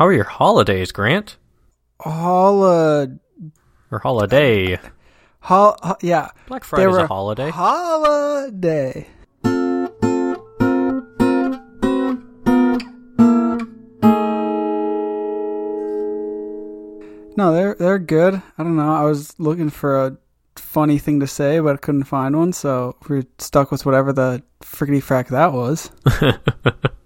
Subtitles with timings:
[0.00, 1.36] How are your holidays, Grant?
[2.00, 3.18] Holiday.
[3.90, 4.78] Or holiday?
[5.40, 6.30] Hol- ho- yeah.
[6.46, 7.50] Black Friday's a holiday.
[7.50, 9.06] Holiday.
[17.36, 18.40] No, they're they're good.
[18.56, 18.94] I don't know.
[18.94, 20.16] I was looking for a
[20.56, 24.42] funny thing to say, but I couldn't find one, so we're stuck with whatever the
[24.62, 25.90] frickety frack that was.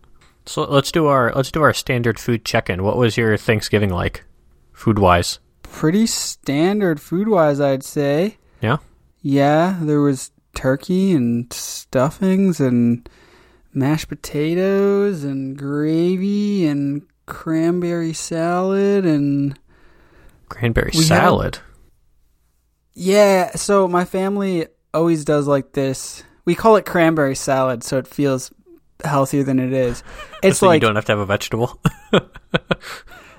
[0.46, 2.82] so let's do our let's do our standard food check-in.
[2.82, 4.24] What was your Thanksgiving like,
[4.72, 5.38] food-wise?
[5.62, 8.36] Pretty standard food wise, I'd say.
[8.60, 8.78] Yeah.
[9.22, 13.08] Yeah, there was turkey and stuffings and
[13.72, 19.58] mashed potatoes and gravy and cranberry salad and
[20.48, 21.58] Cranberry had- salad.
[22.92, 26.22] yeah, so my family always does like this.
[26.44, 28.52] We call it cranberry salad so it feels
[29.02, 30.02] healthier than it is.
[30.42, 31.80] It's so like you don't have to have a vegetable.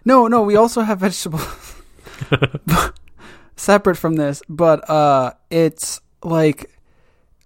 [0.07, 1.81] No, no, we also have vegetables
[3.55, 6.69] separate from this, but uh it's like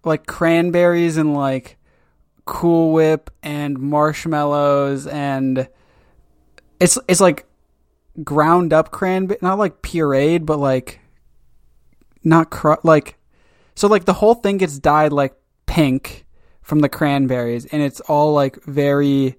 [0.04, 1.78] like cranberries and like
[2.46, 5.70] Cool Whip and marshmallows and
[6.82, 7.46] it's it's like
[8.26, 11.00] ground up cranberry, not like pureed, but like
[12.26, 13.18] not cru- like
[13.74, 15.34] so like the whole thing gets dyed like
[15.66, 16.26] pink
[16.70, 19.36] from the cranberries and it's all like very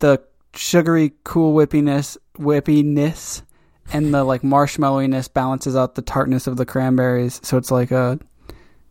[0.00, 0.22] the
[0.54, 3.42] sugary cool whippiness whippiness
[3.92, 8.18] and the like marshmallowiness balances out the tartness of the cranberries so it's like a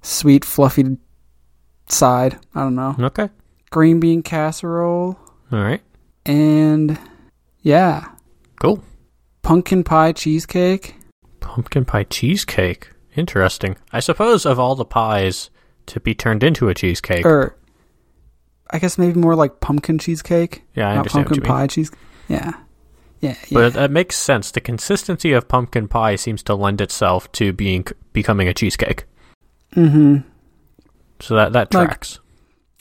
[0.01, 0.97] sweet fluffy
[1.87, 3.29] side i don't know okay.
[3.69, 5.17] green bean casserole
[5.51, 5.81] All right.
[6.25, 6.97] and
[7.61, 8.05] yeah
[8.59, 8.83] Cool.
[9.43, 10.95] pumpkin pie cheesecake
[11.39, 12.89] Pumpkin pie cheesecake.
[13.15, 13.77] Interesting.
[13.91, 15.49] I suppose of all the pies
[15.87, 17.25] to be turned into a cheesecake.
[17.25, 17.55] or
[18.71, 21.91] i guess maybe more like pumpkin cheesecake yeah, I not understand pumpkin pie cheese
[22.27, 22.51] yeah
[23.19, 23.57] yeah, yeah.
[23.59, 24.51] But that makes sense.
[24.51, 29.05] The consistency of pumpkin pie seems to lend itself to being becoming a cheesecake.
[29.75, 30.17] mm-hmm
[31.19, 32.19] So that that Like- tracks.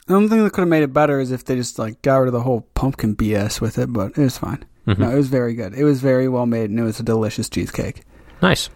[0.05, 2.17] The only thing that could have made it better is if they just like got
[2.17, 4.63] rid of the whole pumpkin BS with it, but it was fine.
[4.87, 4.99] Mhm.
[4.99, 5.73] No, it was very good.
[5.73, 8.03] It was very well made, and it was a delicious cheesecake.
[8.41, 8.69] Nice.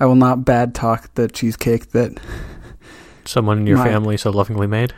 [0.00, 2.18] I will not bad talk the cheesecake that,
[3.26, 4.94] Someone in your My- family so lovingly made.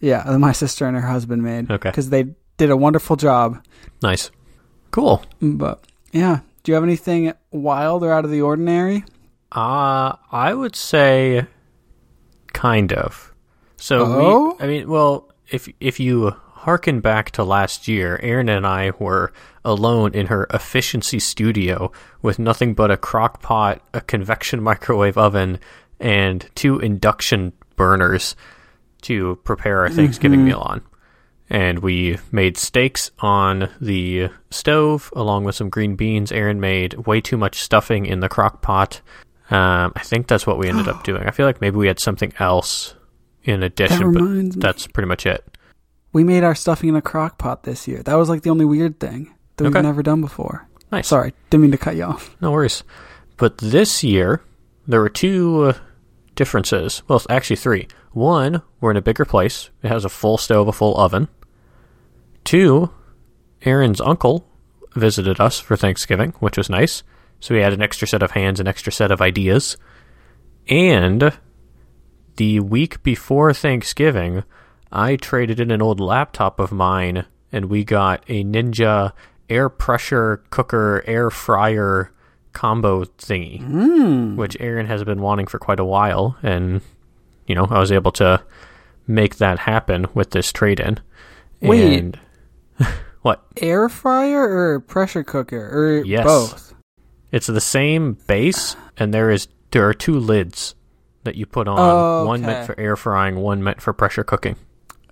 [0.00, 1.90] Yeah, that my sister and her husband made Okay.
[1.90, 3.62] because they did a wonderful job.
[4.02, 4.30] Nice.
[4.90, 5.22] Cool.
[5.40, 9.04] But yeah, do you have anything wild or out of the ordinary?
[9.52, 11.46] Uh, I would say
[12.52, 13.32] kind of.
[13.76, 14.56] So Oh?
[14.58, 18.92] we, I mean, well, if if you harken back to last year, Erin and I
[18.98, 19.32] were
[19.64, 21.90] alone in her efficiency studio
[22.22, 25.58] with nothing but a crock pot, a convection microwave oven,
[25.98, 28.36] and two induction burners
[29.02, 30.44] to prepare our Thanksgiving Mhm.
[30.44, 30.82] meal on.
[31.48, 36.30] And we made steaks on the stove along with some green beans.
[36.30, 39.00] Aaron made way too much stuffing in the crock pot.
[39.50, 41.24] Um, I think that's what we ended up doing.
[41.24, 42.94] I feel like maybe we had something else
[43.42, 44.60] in That addition, but reminds me.
[44.60, 45.44] that's pretty much it.
[46.12, 48.02] We made our stuffing in a crock pot this year.
[48.04, 49.74] That was like the only weird thing that Okay.
[49.74, 50.68] we've never done before.
[50.92, 51.08] Nice.
[51.08, 52.36] Sorry, didn't mean to cut you off.
[52.40, 52.84] No worries.
[53.38, 54.40] But this year,
[54.86, 55.72] there were two
[56.36, 57.02] differences.
[57.08, 57.88] Well, actually, three.
[58.12, 59.70] One, we're in a bigger place.
[59.82, 61.28] It has a full stove, a full oven.
[62.44, 62.90] Two,
[63.62, 64.46] Aaron's uncle
[64.96, 67.02] visited us for Thanksgiving, which was nice.
[67.38, 69.76] So we had an extra set of hands, an extra set of ideas.
[70.68, 71.32] And
[72.36, 74.42] the week before Thanksgiving,
[74.92, 79.12] I traded in an old laptop of mine and we got a Ninja
[79.48, 82.12] air pressure cooker air fryer
[82.52, 84.36] combo thingy, Mm.
[84.36, 86.36] which Aaron has been wanting for quite a while.
[86.42, 86.80] And,
[87.50, 88.40] you know, I was able to
[89.08, 91.00] make that happen with this trade in.
[91.60, 91.98] Wait.
[91.98, 92.18] And
[93.22, 93.44] what?
[93.56, 96.24] Air fryer or pressure cooker or Yes.
[96.24, 96.74] both?
[97.32, 100.76] It's the same base, and there is there are two lids
[101.24, 101.76] that you put on.
[101.80, 102.52] Oh, One okay.
[102.52, 104.54] meant for air frying, one meant for pressure cooking.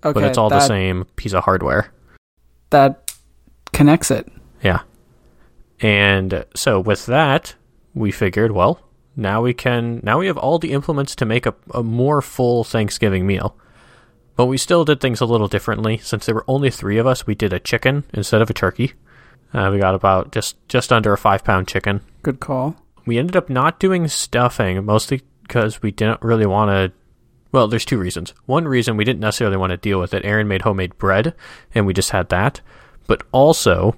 [0.04, 1.92] Okay, but it's all that, the same piece of hardware.
[2.70, 3.12] That
[3.72, 4.30] connects it.
[4.62, 4.82] Yeah.
[5.80, 7.56] And so with that,
[7.94, 8.80] we figured, well,
[9.18, 12.62] now we can now we have all the implements to make a, a more full
[12.62, 13.56] Thanksgiving meal.
[14.36, 15.98] But we still did things a little differently.
[15.98, 18.92] Since there were only three of us, we did a chicken instead of a turkey.
[19.52, 22.00] Uh, we got about just just under a five pound chicken.
[22.22, 22.76] Good call.
[23.06, 26.92] We ended up not doing stuffing, mostly because we didn't really want to.
[27.50, 28.34] Well, there's two reasons.
[28.46, 30.24] One reason we didn't necessarily want to deal with it.
[30.24, 31.34] Erin made homemade bread,
[31.74, 32.60] and we just had that.
[33.08, 33.96] But also,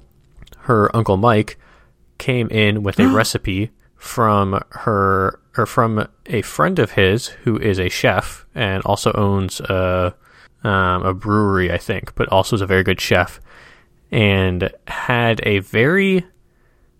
[0.61, 1.59] her uncle Mike
[2.17, 7.79] came in with a recipe from her or from a friend of his who is
[7.79, 10.15] a chef and also owns a
[10.65, 13.41] um, a brewery, I think, but also is a very good chef.
[14.13, 16.27] and had a very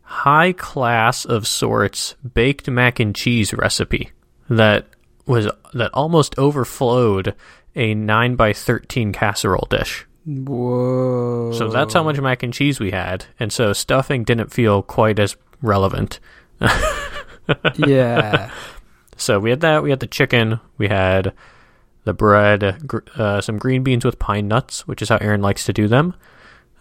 [0.03, 4.13] high class of sorts baked mac and cheese recipe
[4.49, 4.87] that
[5.27, 7.35] was that almost overflowed
[7.75, 10.07] a 9 by 13 casserole dish.
[10.27, 11.53] Whoa.
[11.53, 15.19] So that's how much mac and cheese we had, and so stuffing didn't feel quite
[15.19, 16.21] as relevant.
[17.77, 18.51] Yeah.
[19.17, 19.83] So we had that.
[19.83, 20.61] We had the chicken.
[20.79, 21.35] We had
[22.05, 22.87] the bread.
[22.87, 25.89] Gr- uh, some green beans with pine nuts, which is how Aaron likes to do
[25.89, 26.15] them.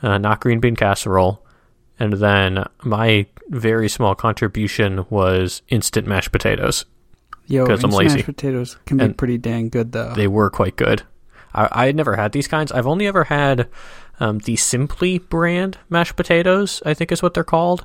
[0.02, 1.46] Uh, not green bean casserole.
[2.00, 6.86] And then my very small contribution was instant mashed potatoes.
[7.48, 8.16] Yo, instant lazy.
[8.16, 10.14] mashed potatoes can be pretty dang good though.
[10.14, 11.04] They were quite good.
[11.54, 12.72] I, I had never had these kinds.
[12.72, 13.68] I've only ever had
[14.22, 16.82] um, the Simply brand mashed potatoes.
[16.86, 17.84] I think is what they're called.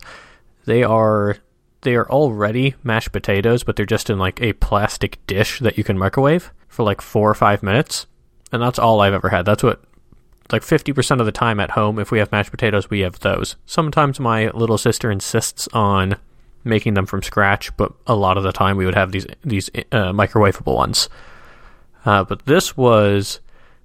[0.65, 1.39] They are
[1.85, 5.85] they are already mashed potatoes, but they're just in like a plastic dish that you
[5.85, 8.07] can microwave for like four or five minutes,
[8.53, 9.47] and that's all I've ever had.
[9.47, 9.83] That's what
[10.51, 13.21] like fifty percent of the time at home, if we have mashed potatoes, we have
[13.21, 13.57] those.
[13.67, 16.17] Sometimes my little sister insists on
[16.65, 19.69] making them from scratch, but a lot of the time we would have these these
[19.93, 21.09] uh, microwavable ones.
[22.05, 23.41] Uh, but this was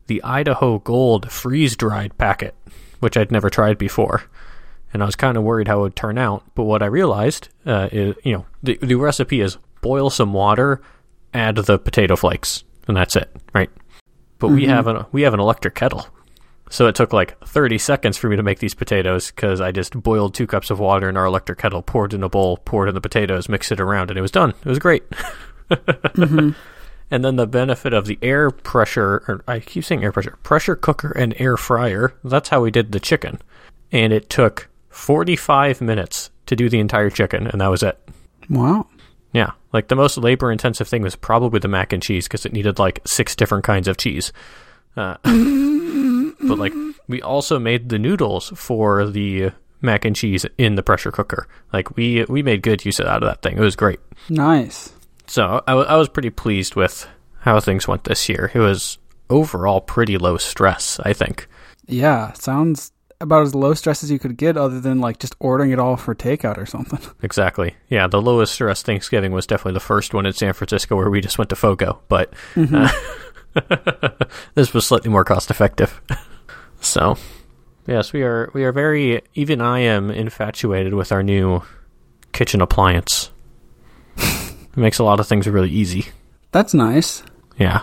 [0.08, 2.56] the Idaho Gold freeze dried packet,
[3.00, 4.24] which I'd never tried before.
[4.94, 6.44] And I was kind of worried how it would turn out.
[6.56, 10.82] But what I realized uh, is, you know, the, the recipe is boil some water,
[11.34, 13.70] add the potato flakes, and that's it, right?
[14.40, 16.08] But we have an we have an electric kettle,
[16.70, 20.02] so it took like 30 seconds for me to make these potatoes because I just
[20.02, 22.96] boiled two cups of water in our electric kettle, poured in a bowl, poured in
[22.96, 24.52] the potatoes, mixed it around, and it was done.
[24.52, 25.04] It was great.
[27.12, 30.76] And then the benefit of the air pressure, or I keep saying air pressure, pressure
[30.76, 32.14] cooker and air fryer.
[32.24, 33.40] That's how we did the chicken.
[33.92, 37.98] And it took 45 minutes to do the entire chicken, and that was it.
[38.50, 38.88] wow.
[39.32, 42.52] Yeah, like the most labor intensive thing was probably the mac and cheese because it
[42.54, 44.34] needed like six different kinds of cheese.
[44.98, 46.74] Uh, but like
[47.08, 49.52] we also made the noodles for the
[49.82, 51.48] mac and cheese in the pressure cooker.
[51.72, 53.56] Like we we made good use out of that thing.
[53.58, 54.00] It was great.
[54.30, 54.94] Nice.
[55.28, 57.08] So I, w- I was pretty pleased with
[57.42, 58.50] how things went this year.
[58.56, 58.98] It was
[59.30, 61.48] overall pretty low stress, I think.
[61.86, 65.72] Yeah, sounds about as low stress as you could get other than like just ordering
[65.72, 67.00] it all for takeout or something.
[67.22, 67.76] Exactly.
[67.90, 71.22] Yeah, the lowest stress Thanksgiving was definitely the first one in San Francisco where we
[71.22, 72.90] just went to Fogo, but uh,
[74.56, 76.02] this was slightly more cost effective.
[76.82, 77.18] so,
[77.88, 81.62] yes, we are we are very even I am infatuated with our new
[82.32, 83.32] kitchen appliance.
[84.18, 86.08] it makes a lot of things really easy.
[86.52, 87.22] That's nice.
[87.58, 87.82] Yeah.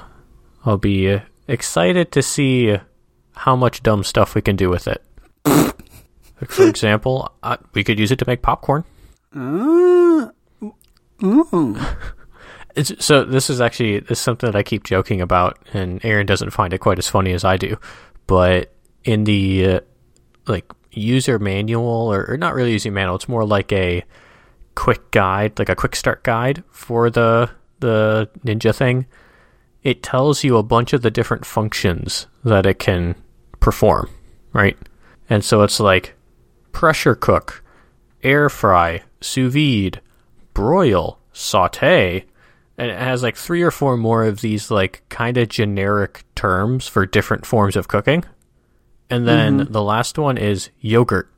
[0.64, 2.76] I'll be uh, excited to see
[3.34, 5.04] how much dumb stuff we can do with it.
[5.46, 8.84] Like, For example, uh, we could use it to make popcorn.
[9.34, 10.30] Uh,
[11.20, 11.96] mm.
[12.76, 16.26] It's, so this is actually this is something that I keep joking about, and Aaron
[16.26, 17.78] doesn't find it quite as funny as I do.
[18.26, 18.70] But
[19.02, 19.80] in the uh,
[20.46, 24.04] like user manual, or, or not really user manual, it's more like a
[24.74, 27.50] quick guide, like a quick start guide for the
[27.80, 29.06] the Ninja thing.
[29.82, 33.14] It tells you a bunch of the different functions that it can
[33.58, 34.10] perform,
[34.52, 34.76] right?
[35.28, 36.14] And so it's like
[36.72, 37.62] pressure cook,
[38.22, 40.00] air fry, sous vide,
[40.54, 42.24] broil, saute,
[42.78, 46.86] and it has like three or four more of these like kind of generic terms
[46.86, 48.24] for different forms of cooking.
[49.08, 51.30] And then the last one is yogurt.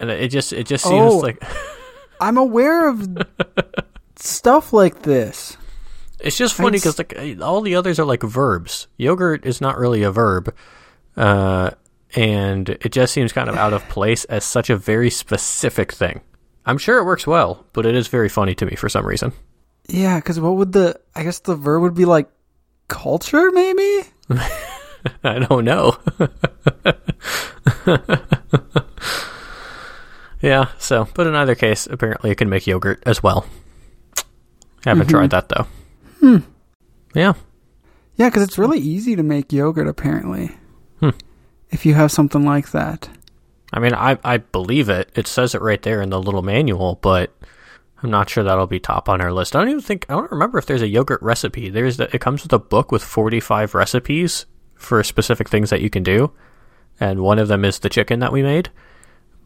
[0.00, 1.18] And it just it just seems Oh.
[1.18, 1.42] like
[2.20, 3.08] I'm aware of
[4.16, 5.56] stuff like this.
[6.20, 8.88] it's just funny because like all the others are like verbs.
[8.96, 10.54] Yogurt is not really a verb.
[11.16, 11.70] Uh
[12.16, 16.20] and it just seems kind of out of place as such a very specific thing.
[16.66, 19.32] I'm sure it works well, but it is very funny to me for some reason.
[19.88, 21.00] Yeah, because what would the?
[21.14, 22.28] I guess the verb would be like
[22.88, 24.02] culture, maybe.
[25.24, 25.96] I don't know.
[30.40, 33.46] yeah, so, but in either case, apparently it can make yogurt as well.
[34.84, 35.66] I haven't tried that though.
[36.20, 36.38] Hmm.
[37.14, 37.32] Yeah.
[38.16, 39.88] Yeah, because it's really easy to make yogurt.
[39.88, 40.50] Apparently,
[41.00, 41.10] Hmm.
[41.70, 43.08] If you have something like that.
[43.72, 45.10] I mean, I, I believe it.
[45.14, 47.34] It says it right there in the little manual, but
[48.02, 49.54] I'm not sure that'll be top on our list.
[49.54, 51.68] I don't even think, I don't remember if there's a yogurt recipe.
[51.68, 55.90] There's the, it comes with a book with 45 recipes for specific things that you
[55.90, 56.32] can do.
[57.00, 58.70] And one of them is the chicken that we made.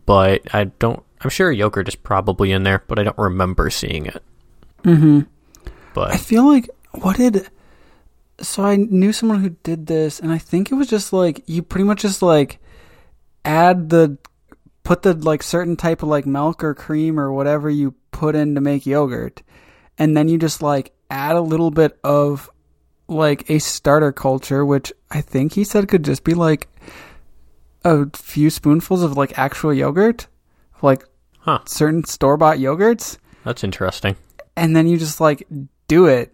[0.07, 4.07] But I don't, I'm sure yogurt is probably in there, but I don't remember seeing
[4.07, 4.23] it.
[4.85, 5.21] Mm-hmm.
[5.95, 7.49] But I feel like what did
[8.43, 11.63] so I knew someone who did this and I think it was just like you
[11.63, 12.59] pretty much just like
[13.45, 14.19] add the
[14.83, 18.55] put the like certain type of like milk or cream or whatever you put in
[18.57, 19.43] to make yogurt
[19.99, 22.51] and then you just like add a little bit of
[23.09, 26.69] like a starter culture which I think he said could just be like
[27.85, 30.27] a few spoonfuls of like actual yogurt,
[30.83, 31.05] like
[31.41, 31.59] Huh.
[31.67, 34.15] certain store bought yogurts, That's interesting.
[34.57, 35.47] and then you just like
[35.89, 36.33] do it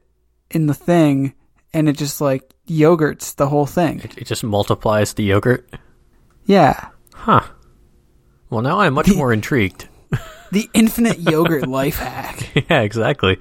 [0.51, 1.33] in the thing,
[1.75, 4.01] and it just like yogurts the whole thing.
[4.01, 5.69] It, it just multiplies the yogurt.
[6.47, 7.43] Yeah, Huh.
[8.51, 9.89] Well, now I'm much more intrigued.
[10.53, 12.67] the infinite yogurt life hack.
[12.71, 13.39] yeah, exactly.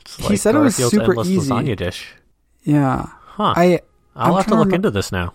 [0.00, 1.38] It's He said it was super easy.
[1.50, 2.14] lasagna dish.
[2.62, 3.54] Yeah, Huh.
[3.56, 3.80] I
[4.14, 5.34] I'll I'm have to look into this now.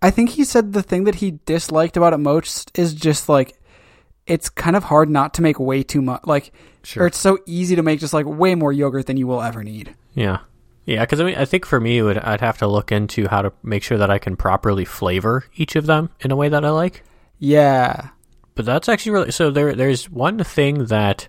[0.00, 3.58] I think he said the thing that he disliked about it most is just like
[4.26, 6.22] it's kind of hard not to make way too much.
[6.24, 6.52] Like,
[6.84, 7.02] Sure.
[7.04, 9.64] or it's so easy to make just like way more yogurt than you will ever
[9.64, 9.94] need.
[10.14, 10.38] Yeah.
[10.84, 13.28] Yeah, because I mean, I think for me, it would, I'd have to look into
[13.28, 16.48] how to make sure that I can properly flavor each of them in a way
[16.48, 17.04] that I like.
[17.38, 18.08] Yeah.
[18.54, 19.50] But that's actually really so.
[19.50, 21.28] There, there's one thing that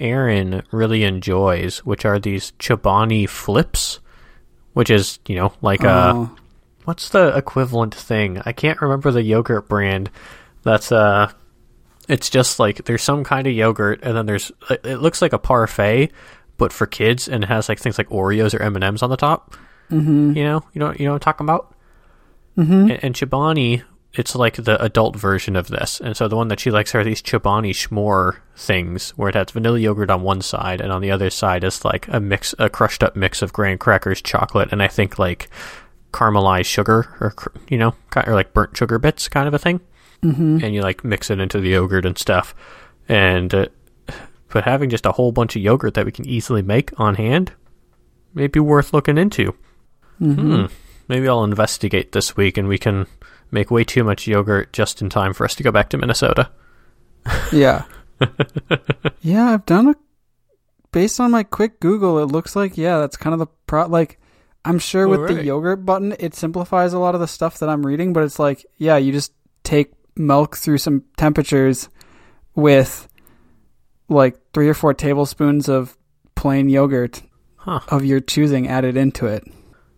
[0.00, 4.00] Aaron really enjoys, which are these Chobani flips,
[4.72, 6.36] which is you know like uh, Oh.
[6.84, 8.40] what's the equivalent thing?
[8.44, 10.10] I can't remember the yogurt brand.
[10.62, 11.30] That's uh,
[12.08, 15.38] it's just like there's some kind of yogurt, and then there's it looks like a
[15.38, 16.10] parfait,
[16.58, 19.10] but for kids, and it has like things like Oreos or M and M's on
[19.10, 19.54] the top.
[19.90, 20.36] Mhm.
[20.36, 21.74] You know, you know, you know what I'm talking about.
[22.58, 22.90] Mhm.
[22.90, 23.82] And, and Chobani,
[24.14, 26.00] it's like the adult version of this.
[26.00, 29.50] And so the one that she likes are these Chobani Schmore things, where it has
[29.52, 32.68] vanilla yogurt on one side, and on the other side is like a mix, a
[32.68, 35.48] crushed up mix of graham crackers, chocolate, and I think like
[36.12, 37.34] caramelized sugar, or
[37.68, 37.94] you know,
[38.26, 39.80] or like burnt sugar bits, kind of a thing.
[40.24, 40.62] Mhm.
[40.64, 42.54] And you like mix it into the yogurt and stuff.
[43.08, 43.66] And uh,
[44.52, 47.52] but having just a whole bunch of yogurt that we can easily make on hand,
[48.34, 49.54] may be worth looking into.
[50.20, 50.36] Mhm.
[50.36, 50.74] Hmm.
[51.08, 53.06] Maybe I'll investigate this week and we can
[53.50, 56.50] make way too much yogurt just in time for us to go back to Minnesota.
[57.52, 57.84] Yeah.
[59.20, 59.94] yeah, I've done a.
[60.90, 63.86] Based on my quick Google, it looks like yeah, that's kind of the pro.
[63.86, 64.18] Like,
[64.64, 67.84] I'm sure with the yogurt button, it simplifies a lot of the stuff that I'm
[67.84, 68.12] reading.
[68.12, 69.32] But it's like, yeah, you just
[69.64, 71.90] take milk through some temperatures
[72.54, 73.06] with
[74.08, 75.96] like three or four tablespoons of
[76.34, 77.22] plain yogurt
[77.56, 77.80] Huh.
[77.88, 79.44] of your choosing added into it.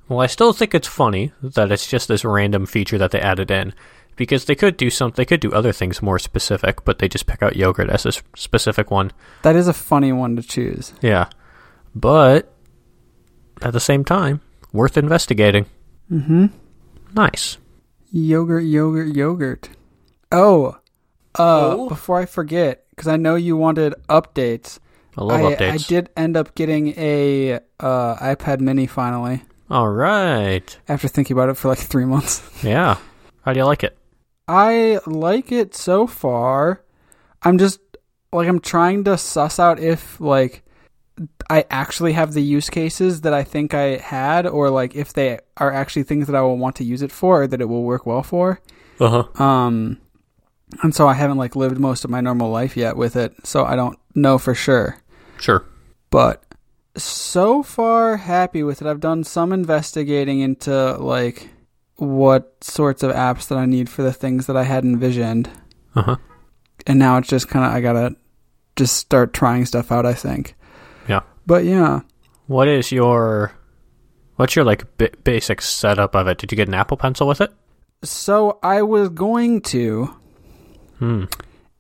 [0.08, 3.50] Well, I still think it's funny that it's just this random feature that they added
[3.50, 3.72] in
[4.16, 7.26] because they could do some they could do other things more specific, but they just
[7.26, 9.12] pick out yogurt as a specific one.
[9.42, 10.92] That is a funny one to choose.
[11.00, 11.28] Yeah.
[11.94, 12.52] But
[13.62, 14.40] at the same time,
[14.72, 15.66] worth investigating.
[16.10, 16.46] Mm-hmm.
[17.14, 17.58] Nice.
[18.10, 19.68] Yogurt, yogurt, yogurt.
[20.32, 20.76] Oh,
[21.38, 21.88] uh, Oh?
[21.88, 24.78] before I forget, because I know you wanted updates.
[25.16, 25.72] I love I, updates.
[25.72, 30.76] I did end up getting a uh, iPad Mini finally All right.
[30.86, 32.42] after thinking about it for like three months.
[32.62, 32.98] Yeah.
[33.40, 33.96] How do you like it?
[34.46, 36.84] I like it so far.
[37.40, 37.80] I'm just
[38.34, 40.62] like I'm trying to suss out if like
[41.48, 45.38] I actually have the use cases that I think I had, or like if they
[45.56, 47.82] are actually things that I will want to use it for, or that it will
[47.82, 48.60] work well for.
[49.00, 49.42] Uh huh.
[49.42, 49.98] Um,
[50.82, 53.64] and so I haven't like lived most of my normal life yet with it, so
[53.64, 54.98] I don't know for sure.
[55.38, 55.64] Sure.
[56.10, 56.42] But
[56.96, 58.88] so far, happy with it.
[58.88, 61.48] I've done some investigating into like
[61.96, 65.50] what sorts of apps that I need for the things that I had envisioned,
[65.94, 66.16] Uh huh.
[66.86, 68.16] and now it's just kind of I gotta
[68.76, 70.06] just start trying stuff out.
[70.06, 70.54] I think.
[71.08, 71.20] Yeah.
[71.46, 72.00] But yeah,
[72.46, 73.52] What is your
[74.36, 76.38] what's your like b- basic setup of it?
[76.38, 77.52] Did you get an Apple Pencil with it?
[78.02, 80.14] so I was going to,
[81.00, 81.24] Hmm.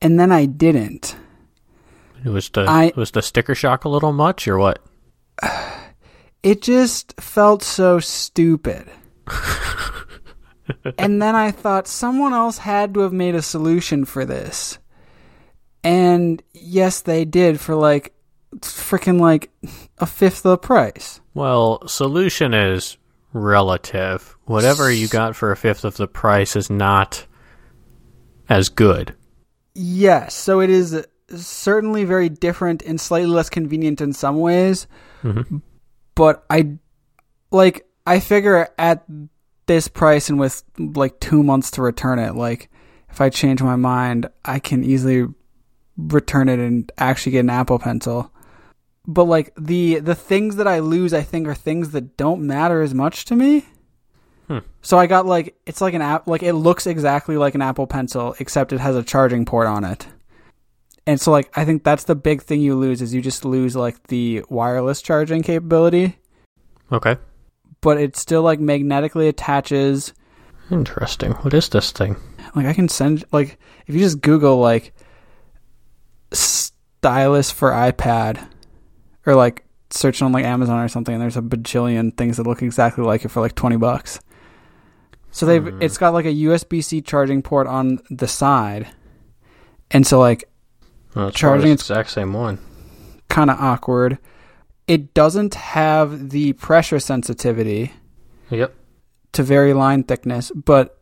[0.02, 1.14] and then I didn't.
[2.24, 4.80] It was the I- was the sticker shock a little much or what?
[6.42, 8.90] it just felt so stupid.
[10.98, 14.78] and then I thought someone else had to have made a solution for this.
[15.84, 18.14] And yes, they did for like
[18.56, 19.50] freaking like
[19.98, 21.20] a fifth of the price.
[21.34, 22.96] Well, solution is
[23.32, 24.36] relative.
[24.44, 27.26] Whatever you got for a fifth of the price is not
[28.50, 29.14] as good.
[29.74, 34.86] Yes, so it is certainly very different and slightly less convenient in some ways.
[35.22, 35.62] Mhm.
[36.14, 36.78] But I
[37.52, 39.04] like I figure at
[39.66, 42.68] this price and with like 2 months to return it, like
[43.08, 45.26] if I change my mind, I can easily
[45.96, 48.32] return it and actually get an Apple Pencil.
[49.06, 52.82] But like the the things that I lose I think are things that don't matter
[52.82, 53.66] as much to me.
[54.50, 54.58] Hmm.
[54.82, 57.86] So I got like it's like an app like it looks exactly like an Apple
[57.86, 60.08] Pencil except it has a charging port on it.
[61.06, 63.76] And so like I think that's the big thing you lose is you just lose
[63.76, 66.18] like the wireless charging capability,
[66.90, 67.16] Okay.
[67.80, 70.14] but it still like magnetically attaches.
[70.68, 71.30] Interesting.
[71.34, 72.16] What is this thing?
[72.56, 74.92] Like I can send like if you just Google like
[76.32, 78.44] stylus for iPad
[79.26, 82.62] or like search on like Amazon or something and there's a bajillion things that look
[82.62, 84.18] exactly like it for like 20 bucks.
[85.32, 85.82] So they've Hmm.
[85.82, 88.88] it's got like a USB C charging port on the side,
[89.90, 90.44] and so like
[91.14, 92.58] Well, it's Charging the it's- exact same one.
[93.28, 94.18] kind of awkward.
[94.86, 97.92] It doesn't have the pressure sensitivity
[98.50, 98.74] Yep.
[99.32, 100.96] to vary line thickness, but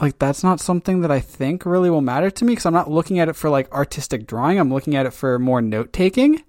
[0.00, 2.90] like that's not something that I think really will matter to me because I'm not
[2.90, 4.58] looking at it for like artistic drawing.
[4.58, 6.42] I'm looking at it for more note taking.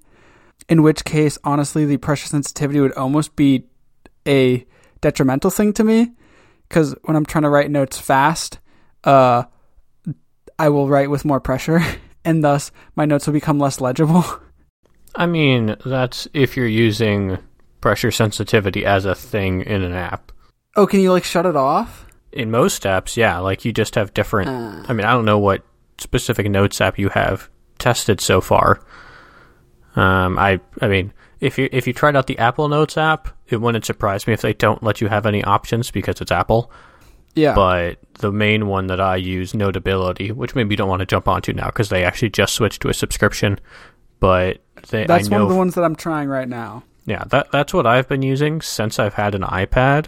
[0.70, 3.66] In which case, honestly, the pressure sensitivity would almost be
[4.28, 4.66] a
[5.02, 6.12] detrimental thing to me
[6.74, 8.58] because when I'm trying to write notes fast,
[9.04, 9.44] uh,
[10.58, 11.82] I will write with more pressure,
[12.26, 14.26] and thus my notes will become less legible.
[15.16, 17.38] I mean, that's if you're using
[17.80, 20.32] pressure sensitivity as a thing in an app.
[20.76, 22.08] oh, can you like shut it off?
[22.32, 24.50] In most apps, yeah, like you just have different.
[24.50, 24.84] Uh.
[24.90, 25.64] I mean, I don't know what
[26.00, 28.84] specific notes app you have tested so far.
[29.96, 31.14] Um, I, I mean,
[31.44, 34.42] if you if you tried out the Apple Notes app, it wouldn't surprise me if
[34.42, 36.72] they don't let you have any options because it's Apple.
[37.36, 37.54] Yeah.
[37.54, 41.28] But the main one that I use, Notability, which maybe you don't want to jump
[41.28, 43.60] onto now because they actually just switched to a subscription.
[44.20, 46.84] But they, That's one of the ones that I'm trying right now.
[47.06, 50.08] yeah, that that's what I've been using since I've had an iPad,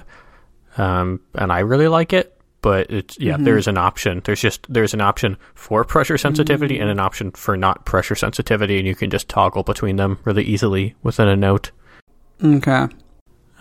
[0.77, 2.34] um, and I really like it.
[2.65, 4.23] But it's yeah, there's an option.
[4.25, 8.79] There's just there's an option for pressure sensitivity and an option for not pressure sensitivity,
[8.79, 11.69] and you can just toggle between them really easily within a note.
[12.43, 12.87] Okay.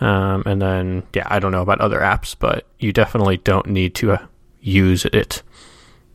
[0.00, 3.94] Um, and then yeah, I don't know about other apps, but you definitely don't need
[3.96, 4.26] to uh,
[4.62, 5.42] use it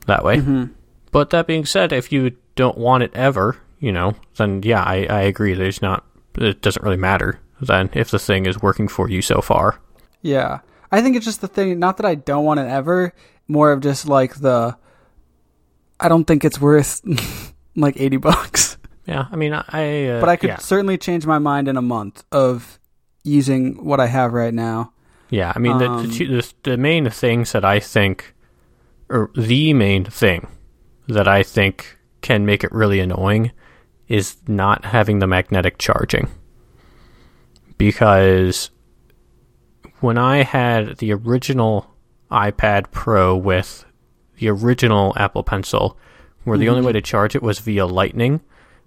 [0.08, 0.38] that way.
[0.38, 0.74] Mm-hmm.
[1.12, 5.06] But that being said, if you don't want it ever, you know, then yeah, I,
[5.06, 5.54] I agree.
[5.54, 6.06] There's not.
[6.40, 9.80] It doesn't really matter then if the thing is working for you so far.
[10.24, 10.62] Yeah.
[10.92, 13.14] I think it's just the thing, not that I don't want it ever,
[13.48, 14.76] more of just like the,
[16.00, 17.02] I don't think it's worth
[17.76, 18.78] like 80 bucks.
[19.06, 20.06] Yeah, I mean, I.
[20.08, 22.80] Uh, But I could Yeah, certainly change my mind in a month of
[23.24, 24.94] using what I have right now.
[25.30, 28.34] yeah I mean, the, Um, the, the the main things that I think,
[29.10, 30.48] or the main thing
[31.08, 33.52] that I think can make it really annoying,
[34.08, 36.28] is not having the magnetic charging.
[37.78, 38.72] Because
[40.02, 41.94] when I had the original
[42.32, 43.86] iPad Pro with
[44.38, 45.98] the original Apple Pencil,
[46.44, 46.88] where the only mm-hmm.
[46.88, 48.42] way to charge it was via Lightning,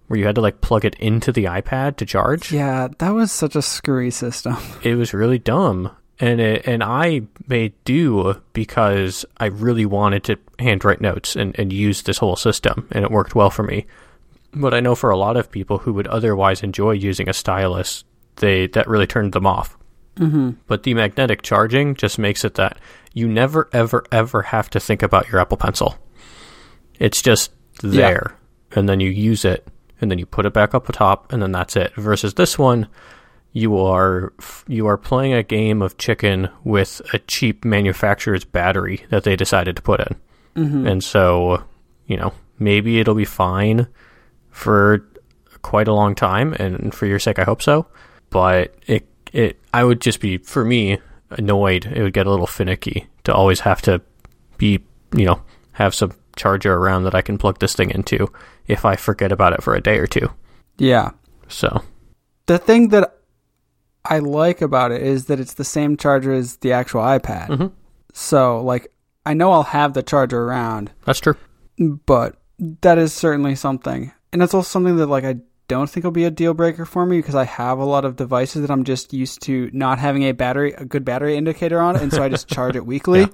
[0.06, 2.52] where you had to like plug it into the iPad to charge.
[2.52, 4.56] Yeah, that was such a screwy system.
[4.82, 10.38] It was really dumb, and it, and I made do because I really wanted to
[10.58, 13.86] handwrite notes and and use this whole system, and it worked well for me.
[14.54, 18.04] But I know for a lot of people who would otherwise enjoy using a stylus,
[18.36, 19.76] they that really turned them off.
[20.16, 20.50] Mm-hmm.
[20.66, 22.78] But the magnetic charging just makes it that
[23.14, 25.96] you never, ever, ever have to think about your Apple Pencil.
[26.98, 28.36] It's just there,
[28.72, 29.66] and then you use it,
[30.00, 31.94] and then you put it back up top, and then that's it.
[31.96, 32.88] Versus this one,
[33.52, 34.32] you are
[34.68, 39.76] you are playing a game of chicken with a cheap manufacturer's battery that they decided
[39.76, 40.16] to put in,
[40.56, 40.86] Mm-hmm.
[40.86, 41.64] and so
[42.06, 43.86] you know maybe it'll be fine
[44.50, 45.04] for
[45.62, 47.86] quite a long time, and for your sake, I hope so.
[48.30, 50.98] But it it I would just be for me
[51.30, 51.86] annoyed.
[51.86, 54.00] It would get a little finicky to always have to
[54.58, 54.80] be
[55.14, 58.30] you know have some charger around that I can plug this thing into
[58.66, 60.30] if I forget about it for a day or two.
[60.78, 61.10] Yeah.
[61.48, 61.82] So
[62.46, 63.18] The thing that
[64.04, 67.48] I like about it is that it's the same charger as the actual iPad.
[67.48, 67.72] Mhm.
[68.12, 68.92] So, like,
[69.24, 71.36] I know I'll have the charger around, that's true.
[71.78, 74.10] but that is certainly something.
[74.32, 75.36] And it's also something that, like, I
[75.72, 78.16] don't think will be a deal breaker for me because I have a lot of
[78.16, 81.96] devices that I'm just used to not having a battery, a good battery indicator on,
[81.96, 83.20] and so I just charge it weekly.
[83.20, 83.28] Yeah.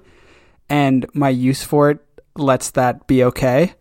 [0.70, 2.00] And my use for it
[2.36, 3.74] lets that be okay.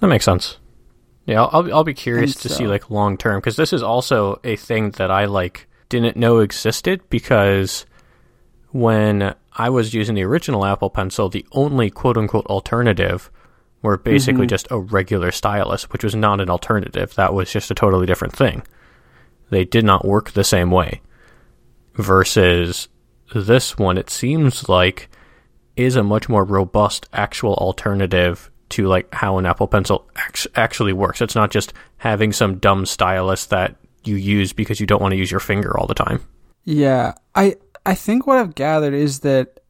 [0.00, 0.58] That makes sense.
[1.26, 4.40] Yeah, I'll I'll, I'll be curious to see like long term because this is also
[4.42, 7.86] a thing that I like didn't know existed because
[8.70, 13.30] when I was using the original Apple Pencil, the only quote unquote alternative
[13.82, 14.48] were basically mm-hmm.
[14.48, 17.14] just a regular stylus, which was not an alternative.
[17.14, 18.62] That was just a totally different thing.
[19.50, 21.00] They did not work the same way.
[21.94, 22.88] Versus
[23.34, 25.08] this one, it seems like
[25.76, 30.92] is a much more robust actual alternative to like how an Apple Pencil act- actually
[30.92, 31.20] works.
[31.20, 35.18] It's not just having some dumb stylus that you use because you don't want to
[35.18, 36.22] use your finger all the time.
[36.64, 39.60] Yeah, I I think what I've gathered is that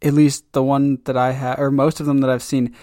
[0.00, 2.74] at least the one that I have, or most of them that I've seen,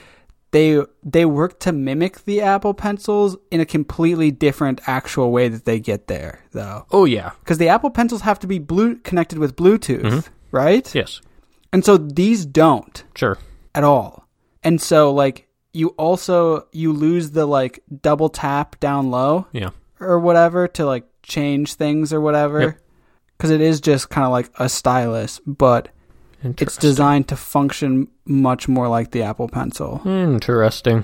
[0.51, 5.65] they they work to mimic the Apple Pencils in a completely different actual way that
[5.65, 6.85] they get there, though.
[6.91, 10.27] Oh yeah, Because the Apple Pencils have to be blue connected with Bluetooth, Mhm.
[10.51, 10.93] right?
[10.95, 11.21] yes,
[11.71, 13.38] And so these don't sure,
[13.75, 14.27] at all.
[14.63, 20.19] And so like you also you lose the like double tap down low yeah, or
[20.19, 22.77] whatever to like change things or whatever Yep.
[23.38, 25.89] because it is just kind of like a stylus but
[26.43, 31.04] it's designed to function much more like the Apple Pencil hmm, Interesting.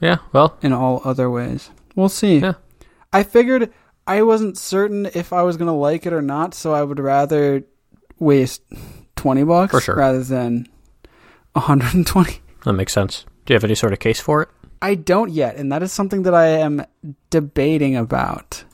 [0.00, 1.70] Yeah, well, in all other ways.
[1.94, 2.38] We'll see.
[2.38, 2.54] Yeah.
[3.12, 3.72] I figured
[4.06, 7.62] I wasn't certain if I was gonna like it or not, so I would rather
[8.18, 8.62] waste
[9.16, 9.94] twenty bucks For sure.
[9.96, 10.66] rather than
[11.54, 12.40] hundred and twenty.
[12.64, 13.26] that makes sense.
[13.44, 14.48] Do you have any sort of case for it?
[14.80, 16.84] I don't yet, and that is something that I am
[17.30, 18.64] debating about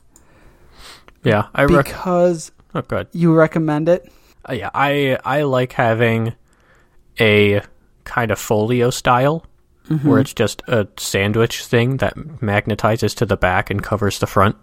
[1.25, 3.09] Yeah, I rec- because Oh, good.
[3.13, 4.11] you recommend it.
[4.49, 6.35] Uh, yeah, I I like having
[7.21, 7.61] a
[8.05, 9.45] kind of folio style
[9.89, 10.07] Mm-hmm.
[10.07, 14.55] where it's just a sandwich thing that magnetizes to the back and covers the front,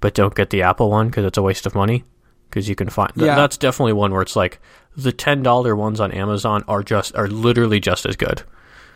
[0.00, 2.04] but don't get the Apple one because it's a waste of money.
[2.48, 3.34] Because you can find th- Yeah.
[3.36, 4.60] that's definitely one where it's like
[4.96, 8.44] the ten dollar ones on Amazon are just are literally just as good,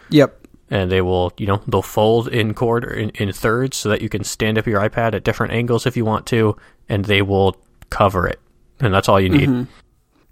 [0.09, 0.46] Yep.
[0.70, 4.09] and they will you know they'll fold in quarter in, in thirds so that you
[4.09, 6.57] can stand up your iPad at different angles if you want to,
[6.88, 7.55] and they will
[7.90, 8.40] cover it,
[8.81, 9.51] and that's all you need.
[9.51, 9.70] Mm-hmm.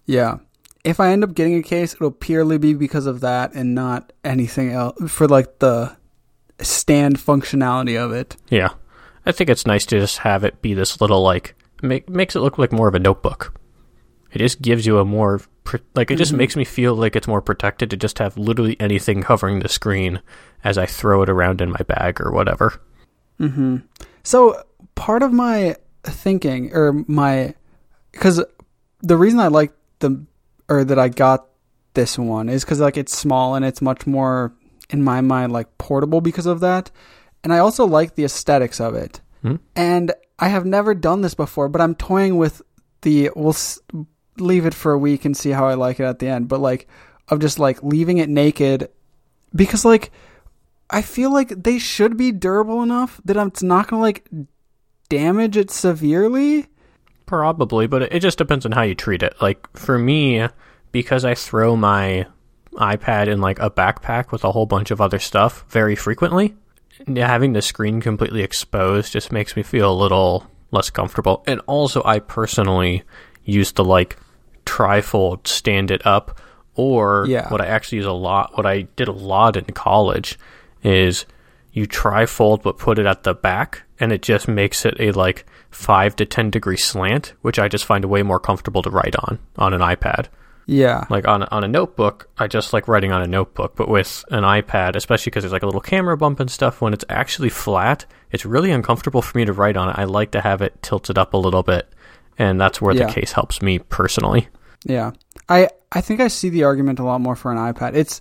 [0.06, 0.38] Yeah.
[0.84, 4.12] If I end up getting a case, it'll purely be because of that and not
[4.22, 5.96] anything else for like the
[6.60, 8.36] stand functionality of it.
[8.50, 8.70] Yeah.
[9.24, 12.40] I think it's nice to just have it be this little like make, makes it
[12.40, 13.58] look like more of a notebook.
[14.32, 15.40] It just gives you a more
[15.94, 19.22] like it just makes me feel like it's more protected to just have literally anything
[19.22, 20.20] covering the screen
[20.62, 22.82] as I throw it around in my bag or whatever.
[23.40, 23.84] Mhm.
[24.22, 24.62] So
[24.94, 27.54] part of my thinking or my
[28.12, 28.44] because
[29.00, 29.72] the reason I like
[30.04, 30.24] the
[30.68, 31.46] or that I got
[31.94, 34.54] this one is because like it's small and it's much more
[34.90, 36.90] in my mind like portable because of that,
[37.42, 39.20] and I also like the aesthetics of it.
[39.42, 39.56] Hmm.
[39.76, 42.62] And I have never done this before, but I'm toying with
[43.02, 43.78] the we'll s-
[44.38, 46.48] leave it for a week and see how I like it at the end.
[46.48, 46.88] But like
[47.28, 48.88] of just like leaving it naked
[49.54, 50.10] because like
[50.90, 54.28] I feel like they should be durable enough that it's not gonna like
[55.08, 56.66] damage it severely.
[57.26, 59.34] Probably, but it, just depends on how you treat it.
[59.40, 60.46] Like for me,
[60.92, 62.26] because I throw my
[62.74, 66.54] iPad in like a backpack with a whole bunch of other stuff very frequently,
[67.16, 71.42] having the screen completely exposed just makes me feel a little less comfortable.
[71.46, 73.02] And also, I personally
[73.44, 74.18] use the like
[74.66, 76.40] trifold stand it up,
[76.74, 77.48] or Yeah.
[77.50, 80.38] what I actually use a lot, what I did a lot in college
[80.82, 81.24] is
[81.72, 85.44] you trifold but put it at the back and it just makes it a like
[85.74, 89.38] 5 to 10 degree slant which i just find way more comfortable to write on
[89.58, 90.26] on an ipad
[90.66, 91.04] Yeah.
[91.10, 94.24] like on, a- on a notebook i just like writing on a notebook but with
[94.30, 97.48] an ipad especially because there's like a little camera bump and stuff when it's actually
[97.50, 100.80] flat it's really uncomfortable for me to write on it i like to have it
[100.82, 101.88] tilted up a little bit
[102.38, 103.06] and that's where Yeah.
[103.06, 104.48] the case helps me personally
[104.86, 105.12] Yeah.
[105.48, 107.94] I I think I see the argument a lot more for an iPad.
[107.94, 108.20] It's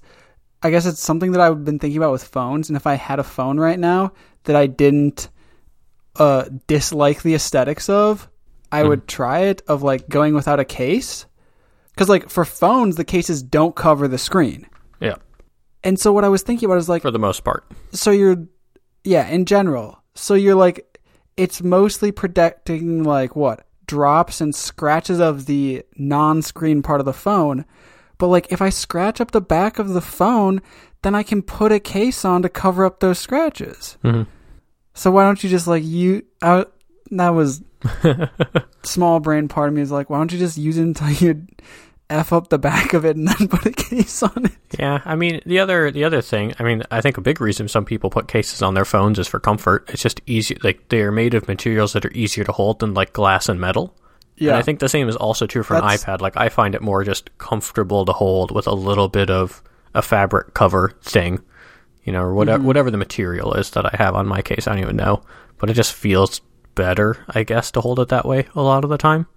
[0.62, 3.20] I guess it's something that I've been thinking about with phones and if I had
[3.20, 4.12] a phone right now
[4.44, 5.30] that I didn't
[6.18, 8.30] uh dislike the aesthetics of,
[8.72, 11.26] I would try it of like going without a case.
[11.98, 14.68] Cuz like for phones the cases don't cover the screen.
[15.00, 15.16] yeah.
[15.84, 17.66] And so what I was thinking about is like for the most part.
[17.92, 18.46] So you're
[19.04, 20.02] yeah in general.
[20.16, 21.00] So you're like
[21.36, 23.66] it's mostly protecting like what?
[23.88, 27.66] Drops and scratches of the non-screen part of the phone.
[28.18, 30.62] But like if i scratch up the back of the phone
[31.02, 33.98] then i can put a case on to cover up those scratches.
[34.04, 34.26] Mhm.
[34.94, 36.66] So why don't you just like you I,
[37.12, 37.62] that was
[38.84, 41.46] small brain part of me is like why don't you just use it until you
[42.10, 45.16] f up the back of it and then put a case on it Yeah, I
[45.16, 48.10] mean the other the other thing, I mean, I think a big reason some people
[48.10, 49.90] put cases on their phones is for comfort.
[49.90, 52.94] It's just easy like they are made of materials that are easier to hold than
[52.94, 53.96] like glass and metal.
[54.36, 56.22] Yeah, and I think the same is also true for That's- an iPad.
[56.22, 59.62] Like I find it more just comfortable to hold with a little bit of
[59.94, 61.40] a fabric cover thing,
[62.04, 62.68] you know, or whatever Mm-hmm.
[62.68, 64.68] whatever the material is that I have on my case.
[64.68, 65.22] I don't even know,
[65.58, 66.42] but it just feels
[66.76, 69.28] better, I guess, to hold it that way a lot of the time.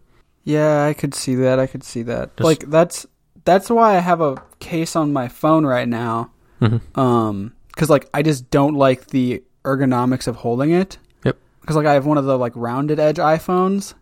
[0.44, 1.58] Yeah, I could see that.
[1.58, 2.36] I could see that.
[2.36, 3.06] Just- like that's
[3.44, 6.30] that's why I have a case on my phone right now.
[6.60, 6.80] Mhm.
[6.98, 10.98] Um, because like I just don't like the ergonomics of holding it.
[11.24, 11.36] Yep.
[11.60, 13.94] Because like I have one of the like rounded edge iPhones,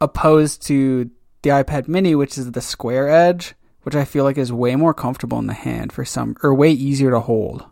[0.00, 1.10] opposed to
[1.42, 4.92] the iPad Mini, which is the square edge, which I feel like is way more
[4.94, 7.64] comfortable in the hand for some, or way easier to hold.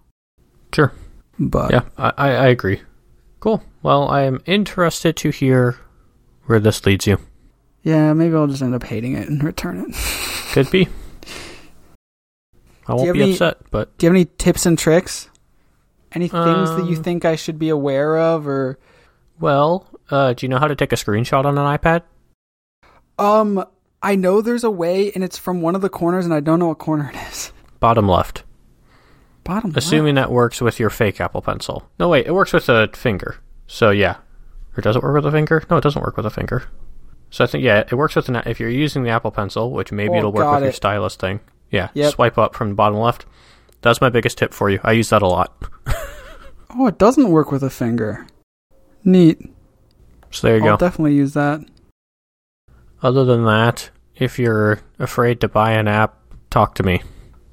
[0.75, 0.93] Sure.
[1.39, 2.83] But Yeah, I, I agree.
[3.41, 3.63] Cool.
[3.83, 5.79] Well, I am interested to hear
[6.47, 7.19] where this leads you.
[7.83, 9.97] yeah, maybe I'll just end up hating it and return it.
[10.53, 10.89] Could be.
[12.87, 15.29] I won't be any- upset, but Do you have any tips and tricks?
[16.13, 18.79] Any things that you Um, think I should be aware of, or
[19.39, 22.03] well, uh, do you know how to take a screenshot on an iPad?
[23.19, 23.63] Um,
[24.03, 26.59] I know there's a way, and it's from one of the corners, and I don't
[26.59, 27.53] know what corner it is.
[27.79, 28.43] Bottom left.
[29.49, 29.73] Bottom.
[29.75, 31.91] Assuming that works with your fake Apple Pencil.
[31.99, 33.37] No, wait, it works with a finger.
[33.67, 34.19] So yeah,
[34.77, 35.65] or does it work with a finger?
[35.71, 36.65] No, it doesn't work with a finger.
[37.31, 39.91] So I think yeah, it works with an if you're using the Apple Pencil, which
[39.91, 41.41] maybe Oh, it'll work with your stylus thing.
[41.71, 42.13] Yeah, Yep.
[42.15, 43.27] swipe up from the bottom left.
[43.83, 44.81] That's my biggest tip for you.
[44.85, 45.53] I use that a lot.
[46.71, 48.27] Oh, it doesn't work with a finger.
[49.03, 49.41] Neat.
[50.31, 50.87] So there you I'll go.
[50.87, 51.61] definitely use that.
[53.03, 56.19] Other than that, if you're afraid to buy an app,
[56.51, 57.01] talk to me,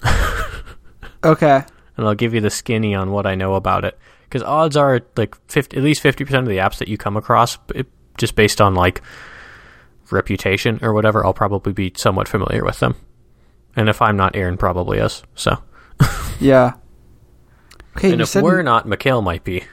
[1.24, 1.64] Okay.
[1.98, 3.98] And I'll give you the skinny on what I know about it.
[4.24, 7.16] Because odds are, like 50, at least fifty percent of the apps that you come
[7.16, 9.02] across, it, just based on like
[10.12, 12.96] reputation or whatever, I'll probably be somewhat familiar with them.
[13.76, 15.24] And if I'm not, Aaron probably is.
[15.36, 15.58] So,
[16.40, 16.74] Yeah.
[17.98, 19.64] Okay, and you if said we're not, Mikhail might be.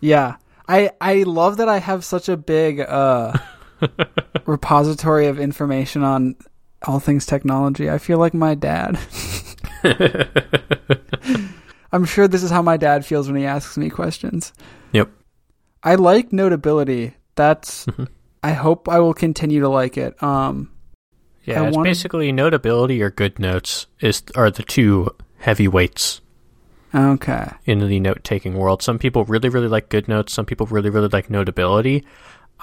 [0.00, 0.36] Yeah.
[0.68, 3.32] I I love that I have such a big uh
[4.46, 6.36] repository of information on
[6.86, 7.90] all things technology.
[7.90, 8.98] I feel like my dad.
[11.92, 14.52] I'm sure this is how my dad feels when he asks me questions.
[14.92, 15.10] Yep.
[15.82, 17.14] I like notability.
[17.34, 18.08] That's Mhm.
[18.42, 20.20] I hope I will continue to like it.
[20.22, 20.70] Um
[21.44, 26.20] Yeah, I it's wanted- basically notability or good notes is are the two heavyweights
[26.94, 27.48] okay.
[27.64, 28.82] in the note taking world.
[28.82, 30.32] Some people really, really like good notes.
[30.32, 32.04] Some people really, really like notability.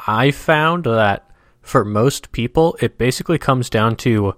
[0.08, 1.30] I found that
[1.62, 4.36] for most people, it basically comes down to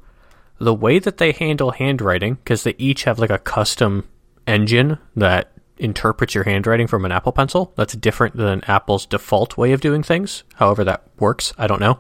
[0.60, 4.08] the way that they handle handwriting, because they each have like a custom
[4.46, 7.74] engine that interprets your handwriting from an Apple Pencil.
[7.78, 10.44] That's different than Apple's default way of doing things.
[10.56, 12.00] However, that works, I don't know.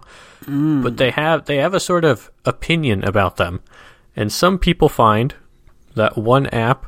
[0.83, 3.61] But they have they have a sort of opinion about them,
[4.15, 5.35] and some people find
[5.95, 6.85] that one app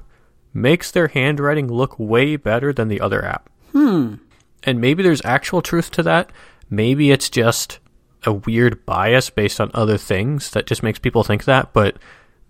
[0.54, 3.50] makes their handwriting look way better than the other app.
[3.72, 4.16] Hmm.
[4.64, 6.32] And maybe there's actual truth to that.
[6.70, 7.80] Maybe it's just
[8.26, 11.98] a weird bias based on other things that just makes people think that, but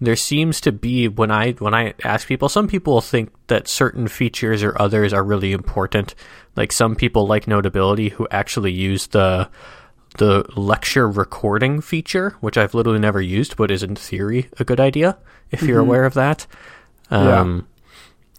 [0.02, 4.08] there seems to be when I when I ask people, some people think that certain
[4.08, 6.16] features or others are really important.
[6.56, 9.48] Like some people like notability who actually use the
[10.18, 14.80] the lecture recording feature, which I've literally never used, but is in theory a good
[14.80, 15.18] idea
[15.52, 16.48] if you're aware of that.
[17.12, 17.40] Yeah.
[17.40, 17.68] Um,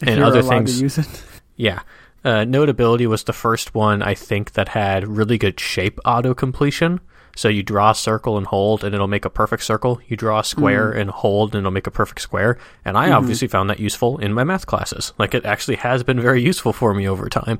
[0.01, 0.77] If and other things.
[0.77, 1.25] to use it.
[1.57, 1.81] Yeah.
[2.25, 6.99] Uh, Notability was the first one I think that had really good shape auto completion.
[7.35, 10.01] So you draw a circle and hold, and it'll make a perfect circle.
[10.07, 12.59] You draw a square and hold, and it'll make a perfect square.
[12.85, 15.12] And I obviously found that useful in my math classes.
[15.18, 17.59] Like it actually has been very useful for me over time.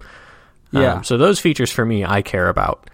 [0.73, 0.95] Yeah.
[0.95, 2.91] Um, so those features for me, I care about.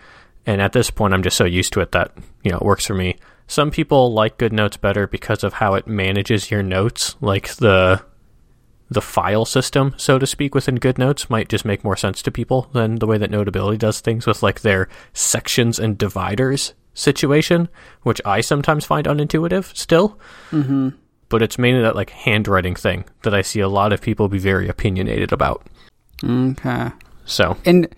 [0.46, 2.12] And at this point, I'm just so used to it that
[2.42, 3.16] you know it works for me.
[3.46, 8.02] Some people like Good Notes better because of how it manages your notes, like the
[8.90, 12.30] the file system, so to speak, within Good Notes might just make more sense to
[12.30, 17.68] people than the way that Notability does things with like their sections and dividers situation,
[18.02, 20.18] which I sometimes find unintuitive still.
[20.50, 20.90] Mm-hmm.
[21.28, 24.38] But it's mainly that like handwriting thing that I see a lot of people be
[24.38, 25.66] very opinionated about.
[26.24, 26.90] Okay.
[27.26, 27.94] So And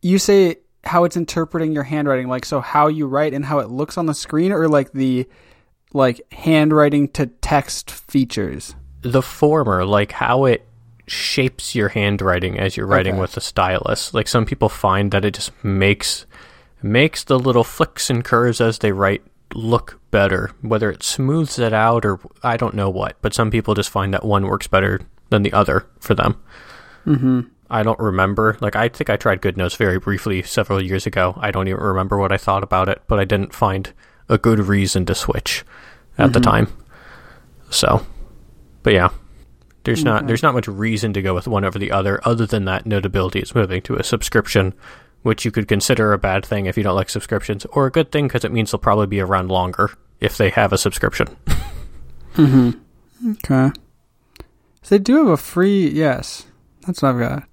[0.00, 3.68] you say how it's interpreting your handwriting, like so how you write and how it
[3.68, 5.28] looks on the screen, or like the
[5.92, 8.74] like handwriting to text features.
[9.02, 10.66] The former, like how it
[11.06, 13.20] shapes your handwriting as you're writing Okay.
[13.22, 14.14] with a stylus.
[14.14, 16.26] Like some people find that it just makes
[16.82, 19.22] makes the little flicks and curves as they write
[19.54, 23.16] look better, whether it smooths it out or I don't know what.
[23.20, 26.36] But some people just find that one works better than the other for them.
[27.06, 27.40] Mm-hmm.
[27.68, 28.56] I don't remember.
[28.60, 31.34] Like I think I tried Good Notes very briefly several years ago.
[31.40, 33.92] I don't even remember what I thought about it, but I didn't find
[34.28, 35.64] a good reason to switch
[36.18, 36.44] at the Mhm.
[36.44, 36.68] time.
[37.70, 38.06] So,
[38.82, 39.10] but yeah,
[39.84, 42.64] there's not there's not much reason to go with one over the other, other than
[42.66, 44.74] that Notability is moving to a subscription,
[45.22, 48.12] which you could consider a bad thing if you don't like subscriptions, or a good
[48.12, 49.90] thing because it means they'll probably be around longer
[50.20, 51.28] if they have a subscription.
[52.34, 53.32] Mm-hmm.
[53.32, 53.72] Okay.
[54.82, 55.88] So they do have a free.
[55.90, 56.46] Yes,
[56.86, 57.48] that's what I've got.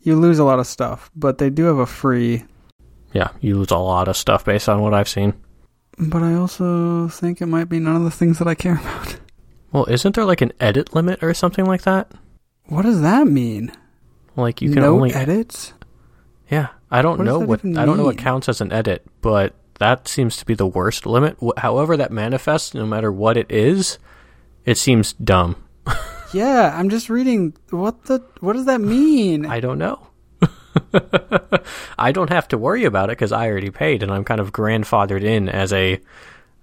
[0.00, 2.44] You lose a lot of stuff, but they do have a free.
[3.12, 5.34] yeah, you lose a lot of stuff based on what I've seen.
[5.98, 9.16] But I also think it might be none of the things that I care about.
[9.72, 12.12] Well, isn't there like an edit limit or something like that?
[12.66, 13.72] What does that mean?
[14.36, 15.72] Like you can no only edits.
[16.50, 19.54] Yeah, I don't What know what I don't know what counts as an edit, but
[19.78, 21.38] that seems to be the worst limit.
[21.58, 23.98] However that manifests, no matter what it is,
[24.64, 25.56] it seems dumb.
[26.32, 27.54] Yeah, I'm just reading.
[27.68, 28.20] What the?
[28.40, 29.44] What does that mean?
[29.44, 30.06] I don't know.
[31.98, 34.50] I don't have to worry about it because I already paid, and I'm kind of
[34.50, 36.00] grandfathered in as a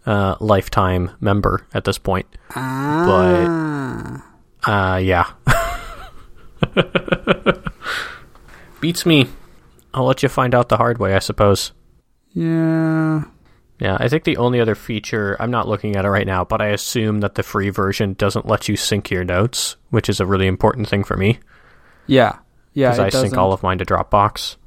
[0.09, 2.25] uh, lifetime member at this point.
[2.55, 4.25] ah.
[4.65, 5.25] Uh, yeah.
[8.81, 9.27] Beats me.
[9.93, 11.71] I'll let you find out the hard way, I suppose.
[12.33, 13.23] Yeah.
[13.79, 16.61] Yeah, I think the only other feature, I'm not looking at it right now, but
[16.61, 20.25] I assume that the free version doesn't let you sync your notes, which is a
[20.25, 21.39] really important thing for me
[22.07, 22.37] Yeah.
[22.73, 22.89] Yeah.
[22.91, 23.37] because I sync doesn't.
[23.39, 24.57] all of mine to Dropbox.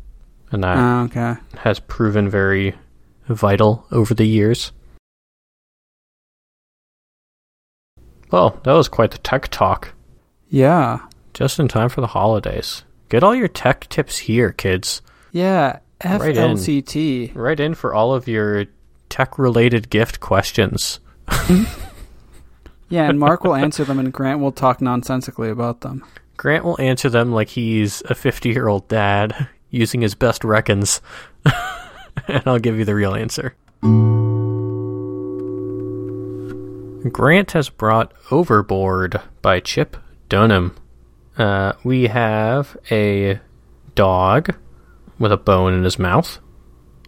[0.51, 1.35] And that Ah, okay.
[1.59, 2.75] has proven very
[3.29, 4.73] vital over the years.
[8.33, 9.93] Well, that was quite the tech talk.
[10.49, 11.01] Yeah.
[11.35, 12.83] Just in time for the holidays.
[13.11, 15.03] Get all your tech tips here, kids.
[15.33, 15.81] Yeah.
[16.03, 16.57] Right in.
[16.57, 17.33] FLCT.
[17.35, 18.65] Right in for all of your
[19.11, 20.99] tech related gift questions.
[22.89, 26.05] Yeah, and Mark will answer them, and Grant will talk nonsensically about them.
[26.37, 31.01] Grant will answer them like he's a 50 year old dad using his best reckons.
[32.29, 33.55] and I'll give you the real answer.
[37.11, 39.97] Grant has brought Overboard by Chip
[40.29, 40.77] Dunham.
[41.37, 43.41] Uh, we have a
[43.95, 44.55] dog
[45.19, 46.39] with a bone in his mouth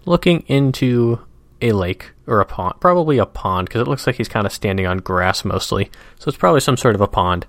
[0.04, 1.20] looking into
[1.61, 2.80] a lake or a pond.
[2.80, 5.90] Probably a pond because it looks like he's kind of standing on grass mostly.
[6.18, 7.46] So it's probably some sort of a pond.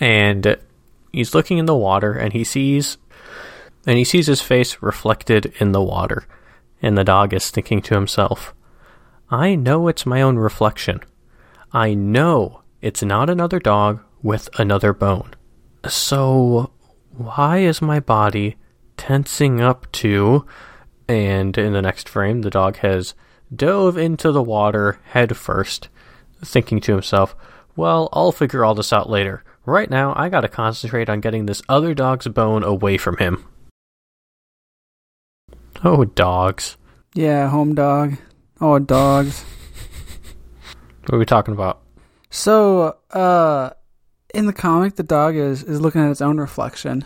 [0.00, 0.56] And
[1.12, 2.96] he's looking in the water and he sees
[3.86, 6.26] and he sees his face reflected in the water.
[6.80, 8.54] And the dog is thinking to himself,
[9.30, 11.00] I know it's my own reflection.
[11.74, 15.34] I know it's not another dog with another bone.
[15.88, 16.70] So,
[17.10, 18.54] why is my body
[18.96, 20.46] tensing up to?
[21.08, 23.14] And in the next frame, the dog has
[23.54, 25.88] dove into the water head first,
[26.44, 27.34] thinking to himself,
[27.74, 29.42] Well, I'll figure all this out later.
[29.66, 33.44] Right now, I gotta concentrate on getting this other dog's bone away from him.
[35.82, 36.76] Oh, dogs.
[37.14, 38.16] Yeah, home dog.
[38.60, 39.44] Oh, dogs.
[41.06, 41.82] What are we talking about?
[42.30, 43.70] So, uh,
[44.34, 47.04] in the comic, the dog is is looking at its own reflection.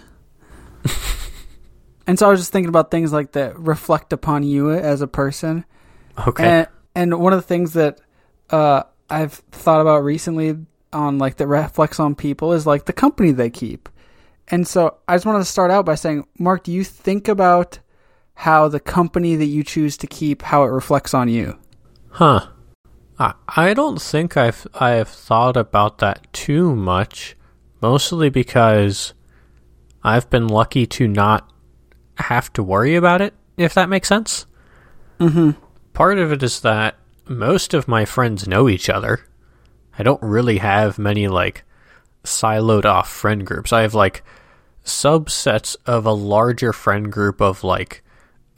[2.07, 5.09] and so I was just thinking about things like that reflect upon you as a
[5.09, 5.65] person.
[6.27, 6.45] Okay.
[6.45, 8.01] And and one of the things that
[8.51, 10.57] uh, I've thought about recently
[10.93, 13.89] on like that reflects on people is like the company they keep.
[14.49, 17.81] And so I just wanted to start out by saying, Mark, do you think about
[18.35, 21.59] how the company that you choose to keep how it reflects on you?
[22.11, 22.47] Huh.
[23.19, 27.37] I I don't think I've I've thought about that too much,
[27.81, 29.15] mostly because
[30.03, 31.51] I've been lucky to not
[32.17, 34.47] have to worry about it, if that makes sense.
[35.21, 35.51] Mm-hmm.
[35.93, 39.27] Part of it is that most of my friends know each other.
[39.99, 41.65] I don't really have many like
[42.25, 43.73] siloed off friend groups.
[43.73, 44.23] I have like
[44.85, 48.03] subsets of a larger friend group of like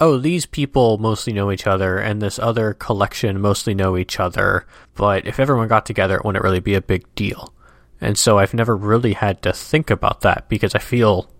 [0.01, 4.67] oh, these people mostly know each other, and this other collection mostly know each other.
[4.95, 7.53] But if everyone got together, it wouldn't really be a big deal.
[8.01, 11.31] And so I've never really had to think about that because I feel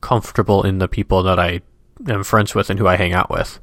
[0.00, 1.60] comfortable in the people that I
[2.08, 3.60] am friends with and who I hang out with.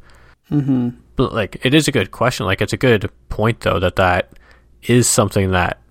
[0.51, 0.89] Mm-hmm.
[1.15, 2.45] But like, it is a good question.
[2.45, 4.33] Like, it's a good point though that that
[4.83, 5.81] is something that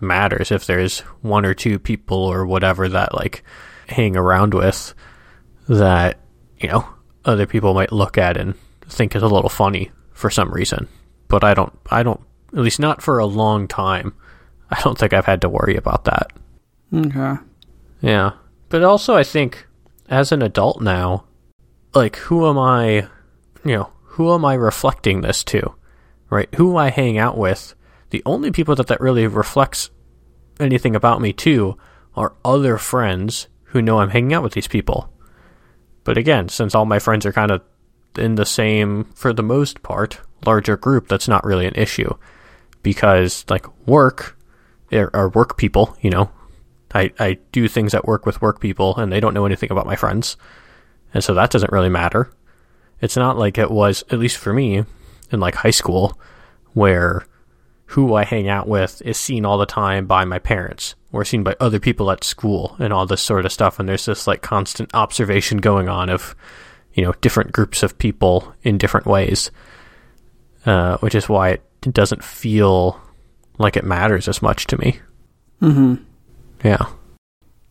[0.00, 0.50] matters.
[0.50, 3.44] If there's one or two people or whatever that like
[3.86, 4.94] hang around with,
[5.68, 6.18] that
[6.58, 6.88] you know
[7.24, 8.54] other people might look at and
[8.86, 10.88] think is a little funny for some reason.
[11.28, 11.72] But I don't.
[11.90, 12.20] I don't.
[12.52, 14.14] At least not for a long time.
[14.70, 16.32] I don't think I've had to worry about that.
[16.92, 17.34] Okay.
[18.00, 18.32] Yeah.
[18.68, 19.66] But also, I think
[20.08, 21.24] as an adult now,
[21.94, 23.08] like, who am I,
[23.64, 25.74] you know, who am I reflecting this to?
[26.28, 26.52] Right?
[26.54, 27.74] Who I hang out with,
[28.10, 29.90] the only people that that really reflects
[30.58, 31.76] anything about me to
[32.14, 35.12] are other friends who know I'm hanging out with these people.
[36.04, 37.62] But again, since all my friends are kind of
[38.16, 42.14] in the same, for the most part, larger group, that's not really an issue.
[42.82, 44.38] Because, like, work,
[44.92, 46.30] er, or work people, you know,
[46.94, 49.86] I, I do things at work with work people and they don't know anything about
[49.86, 50.36] my friends.
[51.14, 52.30] And so that doesn't really matter.
[53.00, 54.84] It's not like it was, at least for me,
[55.30, 56.18] in like high school,
[56.72, 57.24] where
[57.90, 61.42] who I hang out with is seen all the time by my parents or seen
[61.42, 63.80] by other people at school and all this sort of stuff.
[63.80, 66.36] And there's this like constant observation going on of,
[66.94, 69.50] you know, different groups of people in different ways,
[70.66, 73.00] uh, which is why it doesn't feel
[73.58, 75.00] like it matters as much to me.
[75.60, 75.96] Mm-hmm.
[76.62, 76.86] Yeah.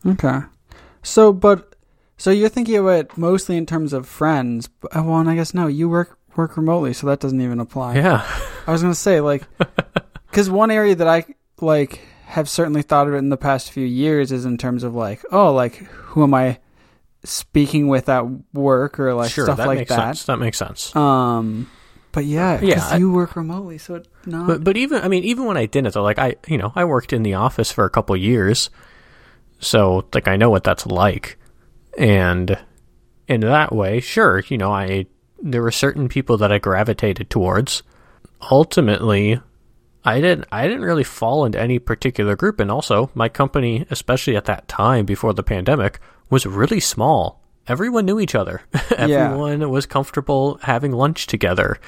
[0.06, 0.40] Okay.
[1.02, 1.76] So, but
[2.18, 4.68] so you're thinking of it mostly in terms of friends.
[4.68, 7.62] But, uh, well, and I guess no, you work work remotely, so that doesn't even
[7.62, 7.96] apply.
[7.96, 8.26] Yeah.
[8.68, 9.44] I was gonna say like,
[10.30, 11.26] because one area that I
[11.62, 14.94] like have certainly thought of it in the past few years is in terms of
[14.96, 16.60] like, oh, like who am I
[17.24, 19.96] speaking with at work or like sure, stuff that like makes that.
[20.16, 20.24] sense.
[20.26, 20.96] That makes sense.
[20.96, 21.70] Um,
[22.12, 24.48] but yeah, because Yeah, I- you work remotely, so it not.
[24.48, 26.86] But but even I mean even when I didn't though, like I you know I
[26.86, 28.70] worked in the office for a couple years,
[29.60, 31.38] so like I know what that's like,
[31.98, 32.58] and
[33.28, 35.06] in that way, sure, you know I
[35.42, 37.84] there were certain people that I gravitated towards.
[38.52, 39.40] Ultimately,
[40.06, 44.36] I didn't I didn't really fall into any particular group, and also my company, especially
[44.36, 47.42] at that time before the pandemic, was really small.
[47.68, 48.62] Everyone knew each other.
[48.98, 51.80] Everyone was comfortable having lunch together.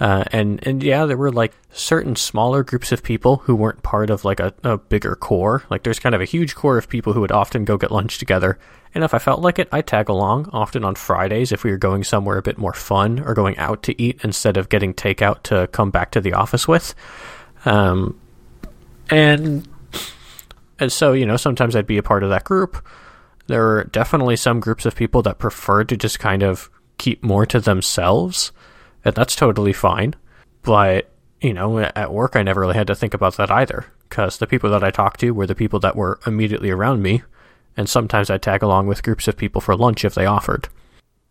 [0.00, 4.08] Uh, and and yeah, there were like certain smaller groups of people who weren't part
[4.08, 5.62] of like a, a bigger core.
[5.68, 8.16] Like there's kind of a huge core of people who would often go get lunch
[8.16, 8.58] together.
[8.94, 10.48] And if I felt like it, I'd tag along.
[10.54, 13.82] Often on Fridays, if we were going somewhere a bit more fun or going out
[13.84, 16.94] to eat instead of getting takeout to come back to the office with.
[17.64, 18.18] Um,
[19.10, 19.68] and
[20.78, 22.84] and so you know sometimes I'd be a part of that group.
[23.46, 27.46] There were definitely some groups of people that preferred to just kind of keep more
[27.46, 28.52] to themselves
[29.04, 30.14] and that's totally fine.
[30.62, 34.38] But you know, at work, I never really had to think about that either, because
[34.38, 37.22] the people that I talked to were the people that were immediately around me,
[37.76, 40.68] and sometimes I'd tag along with groups of people for lunch if they offered.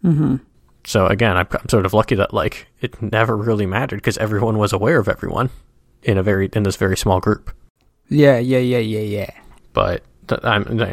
[0.04, 0.38] Mm-hmm.
[0.86, 4.58] So again, I'm, I'm sort of lucky that like it never really mattered because everyone
[4.58, 5.50] was aware of everyone
[6.04, 7.52] in a very in this very small group.
[8.10, 9.30] Yeah, yeah, yeah, yeah, yeah.
[9.74, 10.42] But th-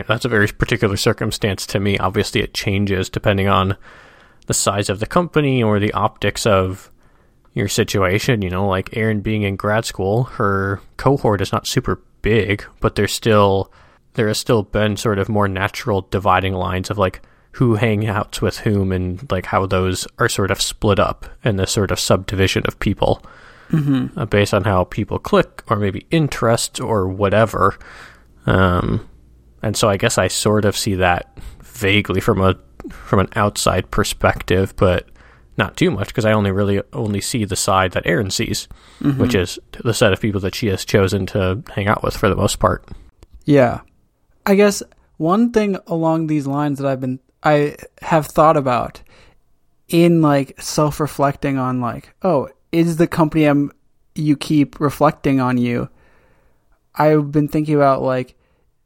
[0.07, 1.99] that's a very particular circumstance to me.
[1.99, 3.77] Obviously, it changes depending on
[4.47, 6.91] the size of the company or the optics of
[7.55, 8.43] your situation.
[8.43, 12.95] You know, like Erin being in grad school, her cohort is not super big, but
[12.97, 13.73] there's still
[14.15, 18.43] there has still been sort of more natural dividing lines of like who hangs out
[18.43, 22.01] with whom and like how those are sort of split up in this sort of
[22.01, 23.23] subdivision of people
[23.71, 24.19] mm-hmm.
[24.19, 27.79] uh, based on how people click or maybe interests or whatever.
[28.47, 29.09] Um,
[29.63, 32.57] and so I guess I sort of see that vaguely from a
[32.91, 35.09] from an outside perspective, but
[35.59, 38.69] not too much because I only really only see the side that Erin sees,
[39.01, 39.21] mm-hmm.
[39.21, 42.29] which is the set of people that she has chosen to hang out with for
[42.29, 42.87] the most part.
[43.45, 43.81] Yeah.
[44.45, 44.83] I guess
[45.17, 49.03] one thing along these lines that I've been I have thought about
[49.89, 53.73] in like self-reflecting on like, oh, is the company I'm
[54.15, 55.89] you keep reflecting on you?
[56.95, 58.37] I've been thinking about like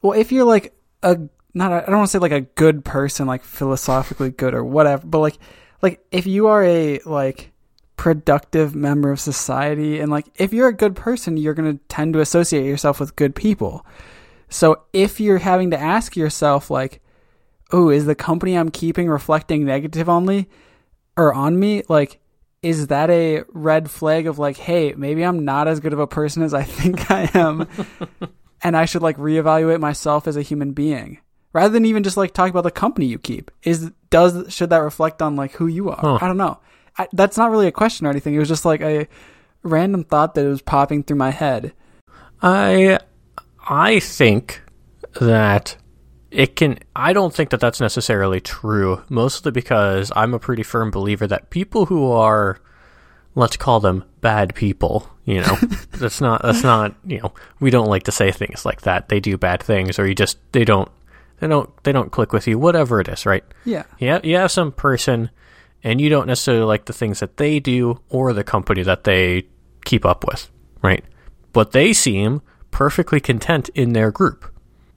[0.03, 1.19] well, if you're like a
[1.55, 5.07] not I don't want to say like a good person, like philosophically good or whatever,
[5.07, 5.39] but like
[5.83, 7.53] like if you are a like
[7.97, 12.15] productive member of society and like if you're a good person, you're going to tend
[12.15, 13.85] to associate yourself with good people.
[14.49, 17.01] So if you're having to ask yourself like,
[17.73, 20.49] "Oh, is the company I'm keeping reflecting negative on me
[21.17, 22.20] or on me?" like
[22.63, 26.07] is that a red flag of like, "Hey, maybe I'm not as good of a
[26.07, 27.69] person as I think I am."
[28.63, 31.19] and I should like reevaluate myself as a human being
[31.53, 34.79] rather than even just like talk about the company you keep is does should that
[34.79, 36.19] reflect on like who you are huh.
[36.21, 36.59] i don't know
[36.99, 39.07] I, that's not really a question or anything it was just like a
[39.63, 41.73] random thought that was popping through my head
[42.43, 42.99] i
[43.69, 44.63] i think
[45.21, 45.77] that
[46.31, 50.91] it can i don't think that that's necessarily true mostly because i'm a pretty firm
[50.91, 52.61] believer that people who are
[53.35, 55.57] let's call them bad people you know
[55.93, 59.19] that's not that's not you know we don't like to say things like that they
[59.21, 60.91] do bad things or you just they don't
[61.41, 63.45] they don't they don't click with you, whatever it is, right?
[63.65, 63.85] Yeah.
[63.99, 65.31] Yeah, you have some person
[65.83, 69.47] and you don't necessarily like the things that they do or the company that they
[69.85, 70.51] keep up with,
[70.83, 71.03] right?
[71.53, 74.53] But they seem perfectly content in their group.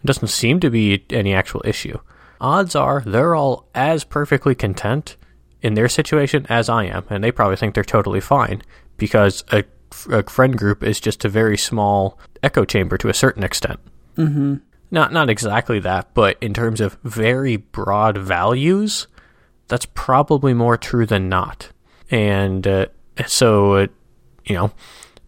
[0.06, 2.00] Doesn't seem to be any actual issue.
[2.42, 5.16] Odds are they're all as perfectly content
[5.62, 8.62] in their situation as I am, and they probably think they're totally fine
[8.98, 9.64] because a,
[10.10, 13.80] a friend group is just a very small echo chamber to a certain extent.
[14.18, 14.56] Mm-hmm
[14.94, 19.08] not not exactly that, but in terms of very broad values,
[19.68, 21.70] that's probably more true than not.
[22.12, 22.86] And uh,
[23.26, 23.88] so, uh,
[24.46, 24.72] you know,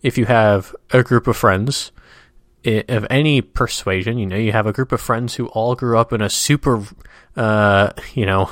[0.03, 1.91] if you have a group of friends
[2.65, 6.11] of any persuasion, you know, you have a group of friends who all grew up
[6.11, 6.83] in a super,
[7.35, 8.51] uh, you know,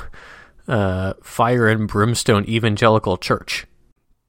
[0.68, 3.66] uh, fire and brimstone evangelical church.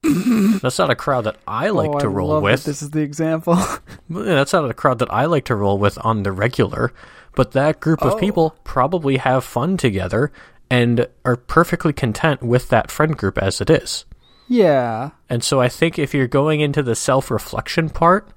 [0.62, 2.64] that's not a crowd that I like oh, to roll with.
[2.64, 3.58] this is the example.
[4.10, 6.92] that's not a crowd that I like to roll with on the regular.
[7.34, 8.18] But that group of oh.
[8.18, 10.32] people probably have fun together
[10.70, 14.04] and are perfectly content with that friend group as it is.
[14.48, 15.10] Yeah.
[15.28, 18.28] And so I think if you're going into the self reflection part,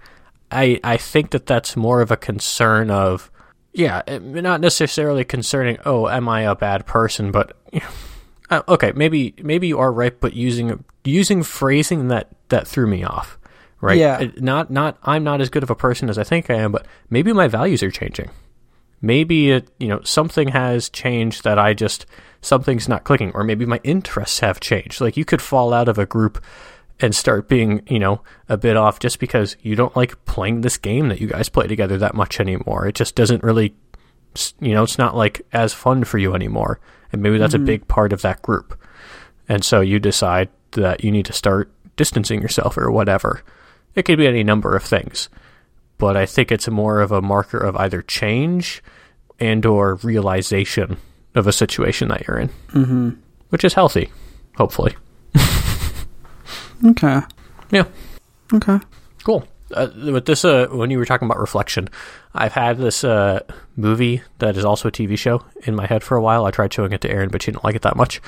[0.51, 3.31] I I think that that's more of a concern of
[3.73, 5.77] yeah, not necessarily concerning.
[5.85, 7.31] Oh, am I a bad person?
[7.31, 7.55] But
[8.49, 13.03] uh, okay, maybe maybe you are right, but using using phrasing that that threw me
[13.03, 13.37] off.
[13.81, 13.97] Right?
[13.97, 14.27] Yeah.
[14.37, 16.85] Not not I'm not as good of a person as I think I am, but
[17.09, 18.29] maybe my values are changing.
[19.01, 22.05] Maybe it you know something has changed that I just
[22.41, 24.99] something's not clicking, or maybe my interests have changed.
[24.99, 26.43] Like you could fall out of a group
[26.99, 30.77] and start being, you know, a bit off just because you don't like playing this
[30.77, 32.87] game that you guys play together that much anymore.
[32.87, 33.73] It just doesn't really,
[34.59, 36.79] you know, it's not like as fun for you anymore.
[37.11, 37.63] And maybe that's mm-hmm.
[37.63, 38.79] a big part of that group.
[39.47, 43.43] And so you decide that you need to start distancing yourself or whatever.
[43.95, 45.29] It could be any number of things.
[45.97, 48.83] But I think it's more of a marker of either change
[49.39, 50.97] and or realization
[51.35, 52.49] of a situation that you're in.
[52.69, 53.09] Mm-hmm.
[53.49, 54.11] Which is healthy,
[54.55, 54.95] hopefully.
[56.85, 57.21] Okay.
[57.71, 57.85] Yeah.
[58.53, 58.79] Okay.
[59.23, 59.47] Cool.
[59.73, 61.87] Uh, with this, uh, when you were talking about reflection,
[62.33, 63.41] I've had this uh,
[63.75, 66.45] movie that is also a TV show in my head for a while.
[66.45, 68.21] I tried showing it to Erin, but she didn't like it that much.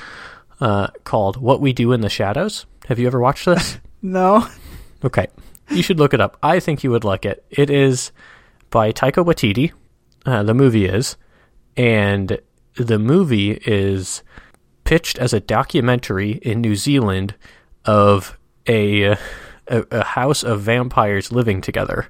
[0.60, 3.78] Uh, called "What We Do in the Shadows." Have you ever watched this?
[4.04, 4.48] No.
[5.04, 5.28] okay,
[5.70, 6.36] you should look it up.
[6.42, 7.44] I think you would like it.
[7.50, 8.10] It is
[8.70, 9.70] by Taika Waititi.
[10.26, 11.16] Uh, the movie is,
[11.76, 12.40] and
[12.74, 14.24] the movie is
[14.82, 17.36] pitched as a documentary in New Zealand
[17.84, 18.36] of
[18.68, 19.16] a
[19.68, 22.08] a, a house of vampires living together,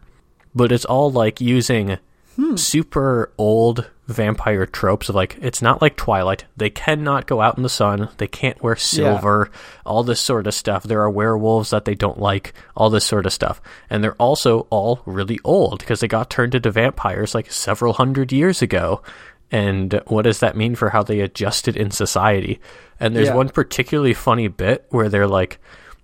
[0.54, 1.98] but it's all like using
[2.36, 2.56] hmm.
[2.56, 6.44] super old vampire tropes of like it's not like Twilight.
[6.56, 8.08] They cannot go out in the sun.
[8.18, 9.50] They can't wear silver.
[9.86, 10.82] All this sort of stuff.
[10.82, 12.52] There are werewolves that they don't like.
[12.76, 16.54] All this sort of stuff, and they're also all really old because they got turned
[16.54, 19.02] into vampires like several hundred years ago.
[19.50, 22.58] And what does that mean for how they adjusted in society?
[22.98, 23.34] And there's Yeah.
[23.34, 25.58] one particularly funny bit where they're like,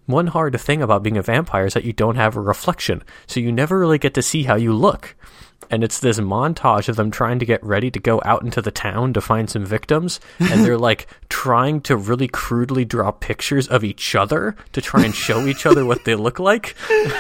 [0.09, 3.41] one hard thing about being a vampire is that you don't have a reflection, so
[3.41, 5.15] you never really get to see how you look.
[5.71, 8.71] And it's this montage of them trying to get ready to go out into the
[8.71, 13.85] town to find some victims, and they're like trying to really crudely draw pictures of
[13.85, 16.75] each other to try and show each other what they look like.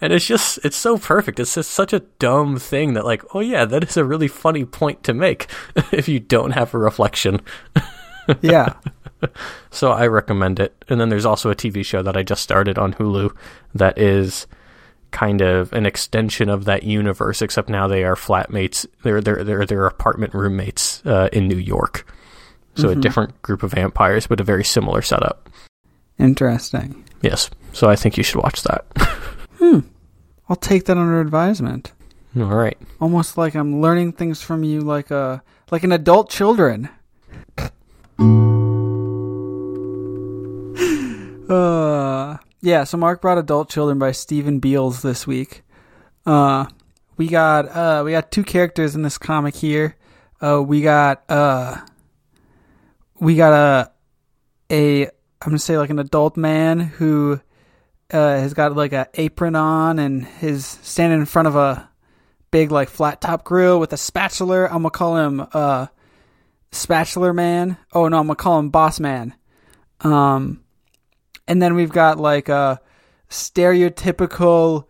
[0.00, 1.40] And it's just, it's so perfect.
[1.40, 4.64] It's just such a dumb thing that, like, oh yeah, that is a really funny
[4.64, 5.48] point to make
[5.90, 7.40] if you don't have a reflection.
[8.40, 8.74] Yeah.
[9.70, 10.84] So I recommend it.
[10.88, 13.34] And then there's also a TV show that I just started on Hulu
[13.74, 14.46] that is
[15.10, 18.86] kind of an extension of that universe, except now they are flatmates.
[19.02, 22.06] They're they're they're, they're apartment roommates uh, in New York.
[22.76, 25.48] So a different group of vampires, but a very similar setup.
[26.18, 27.04] Interesting.
[27.22, 27.50] Yes.
[27.72, 28.86] So I think you should watch that.
[29.58, 29.80] Hmm.
[30.48, 31.92] I'll take that under advisement.
[32.36, 32.76] All right.
[33.00, 36.90] Almost like I'm learning things from you like a like an adult children.
[41.48, 45.62] Uh yeah, so Mark brought Adult Children by Stephen Beals this week.
[46.24, 46.66] Uh
[47.16, 49.96] we got uh we got two characters in this comic here.
[50.40, 51.76] Uh we got uh
[53.20, 53.90] we got a
[54.70, 57.40] a I'm gonna say like an adult man who
[58.12, 61.88] uh, has got like a apron on and is standing in front of a
[62.50, 64.64] big like flat top grill with a spatula.
[64.66, 65.86] I'm gonna call him uh
[66.72, 67.76] spatula man.
[67.92, 69.34] Oh no, I'm gonna call him boss man.
[70.00, 70.63] Um,
[71.46, 72.80] and then we've got like a
[73.28, 74.86] stereotypical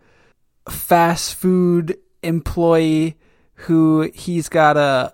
[0.69, 3.17] fast food employee
[3.53, 5.13] who he's got a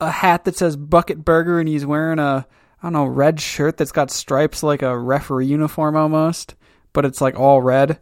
[0.00, 2.46] a hat that says bucket burger and he's wearing a
[2.82, 6.56] I don't know red shirt that's got stripes like a referee uniform almost,
[6.92, 8.00] but it's like all red.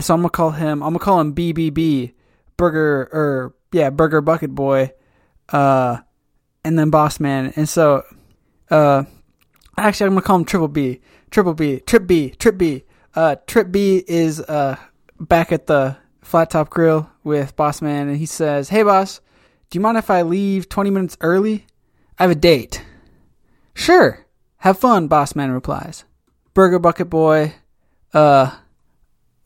[0.00, 2.14] So I'm gonna call him I'm gonna call him BBB
[2.56, 4.92] Burger or yeah Burger Bucket Boy,
[5.50, 5.98] uh,
[6.64, 7.52] and then Boss Man.
[7.56, 8.04] And so,
[8.70, 9.04] uh,
[9.76, 11.00] actually I'm gonna call him Triple B,
[11.34, 12.84] Triple B, Trip B, Trip B.
[13.12, 14.76] Uh, Trip B is uh
[15.18, 19.20] back at the flat top grill with Boss Man, and he says, "Hey boss,
[19.68, 21.66] do you mind if I leave 20 minutes early?
[22.20, 22.84] I have a date."
[23.74, 24.24] Sure.
[24.58, 26.04] Have fun, Boss Man replies.
[26.54, 27.54] Burger Bucket Boy,
[28.12, 28.52] uh,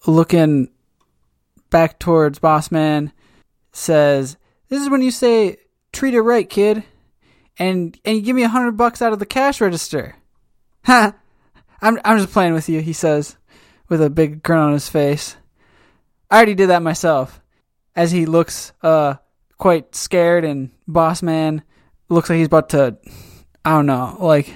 [0.06, 0.68] looking
[1.70, 3.14] back towards Boss Man,
[3.72, 4.36] says,
[4.68, 5.56] "This is when you say
[5.94, 6.84] treat it right, kid,
[7.58, 10.16] and and you give me a hundred bucks out of the cash register."
[10.84, 11.14] Ha!
[11.80, 13.36] I'm I'm just playing with you, he says,
[13.88, 15.36] with a big grin on his face.
[16.30, 17.40] I already did that myself.
[17.96, 19.14] As he looks uh
[19.56, 21.62] quite scared, and Boss Man
[22.08, 22.96] looks like he's about to,
[23.64, 24.52] I don't know, like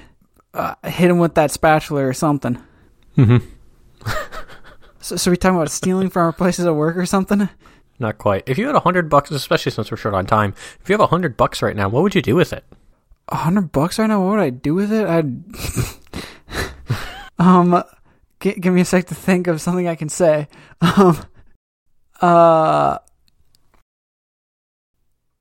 [0.54, 2.58] uh, hit him with that spatula or something.
[3.16, 3.46] Mm-hmm.
[5.02, 7.48] So, so we talking about stealing from our places of work or something?
[7.98, 8.44] Not quite.
[8.46, 11.00] If you had a hundred bucks, especially since we're short on time, if you have
[11.00, 12.64] a hundred bucks right now, what would you do with it?
[13.28, 14.24] A hundred bucks right now?
[14.24, 15.06] What would I do with it?
[15.06, 15.42] I'd
[17.39, 17.83] um,
[18.41, 20.49] g- give me a sec to think of something I can say.
[22.22, 22.99] Um, uh,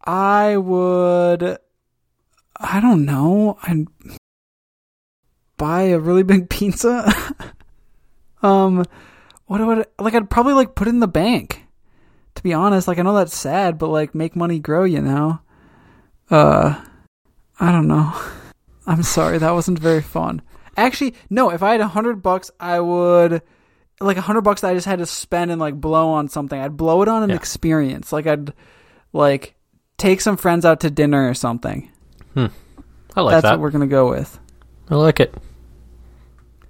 [0.03, 1.59] I would.
[2.59, 3.59] I don't know.
[3.61, 3.85] I'd
[5.57, 7.13] buy a really big pizza.
[8.41, 8.83] um,
[9.45, 10.15] what would like?
[10.15, 11.65] I'd probably like put it in the bank.
[12.35, 15.39] To be honest, like I know that's sad, but like make money grow, you know.
[16.29, 16.81] Uh,
[17.59, 18.13] I don't know.
[18.87, 20.41] I'm sorry, that wasn't very fun.
[20.81, 21.49] Actually, no.
[21.51, 23.41] If I had a hundred bucks, I would
[23.99, 26.59] like a hundred bucks that I just had to spend and like blow on something.
[26.59, 27.35] I'd blow it on an Yeah.
[27.35, 28.11] experience.
[28.11, 28.53] Like I'd
[29.13, 29.55] like
[29.97, 31.89] take some friends out to dinner or something.
[32.33, 32.47] Hmm.
[33.15, 33.51] I like That's that.
[33.53, 34.39] what we're gonna go with.
[34.89, 35.33] I like it.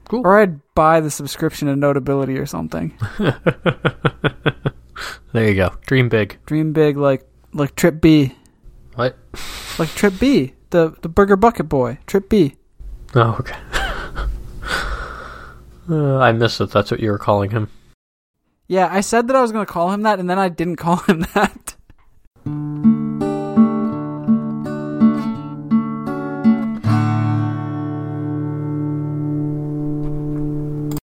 [0.10, 0.28] Cool.
[0.28, 2.94] Or I'd buy the subscription to Notability or something.
[5.34, 5.74] There you go.
[5.86, 6.38] Dream big.
[6.46, 8.36] Dream big, like like Trip B,
[8.96, 9.18] What?
[9.80, 12.56] like Trip B, the the Burger Bucket Boy, Trip B.
[13.16, 13.56] Oh, okay.
[15.92, 16.72] Uh, I miss it.
[16.72, 17.70] That's what you were calling him.
[18.68, 20.78] Yeah, I said that I was going to call him that, and then I didn't
[20.78, 21.76] call him that.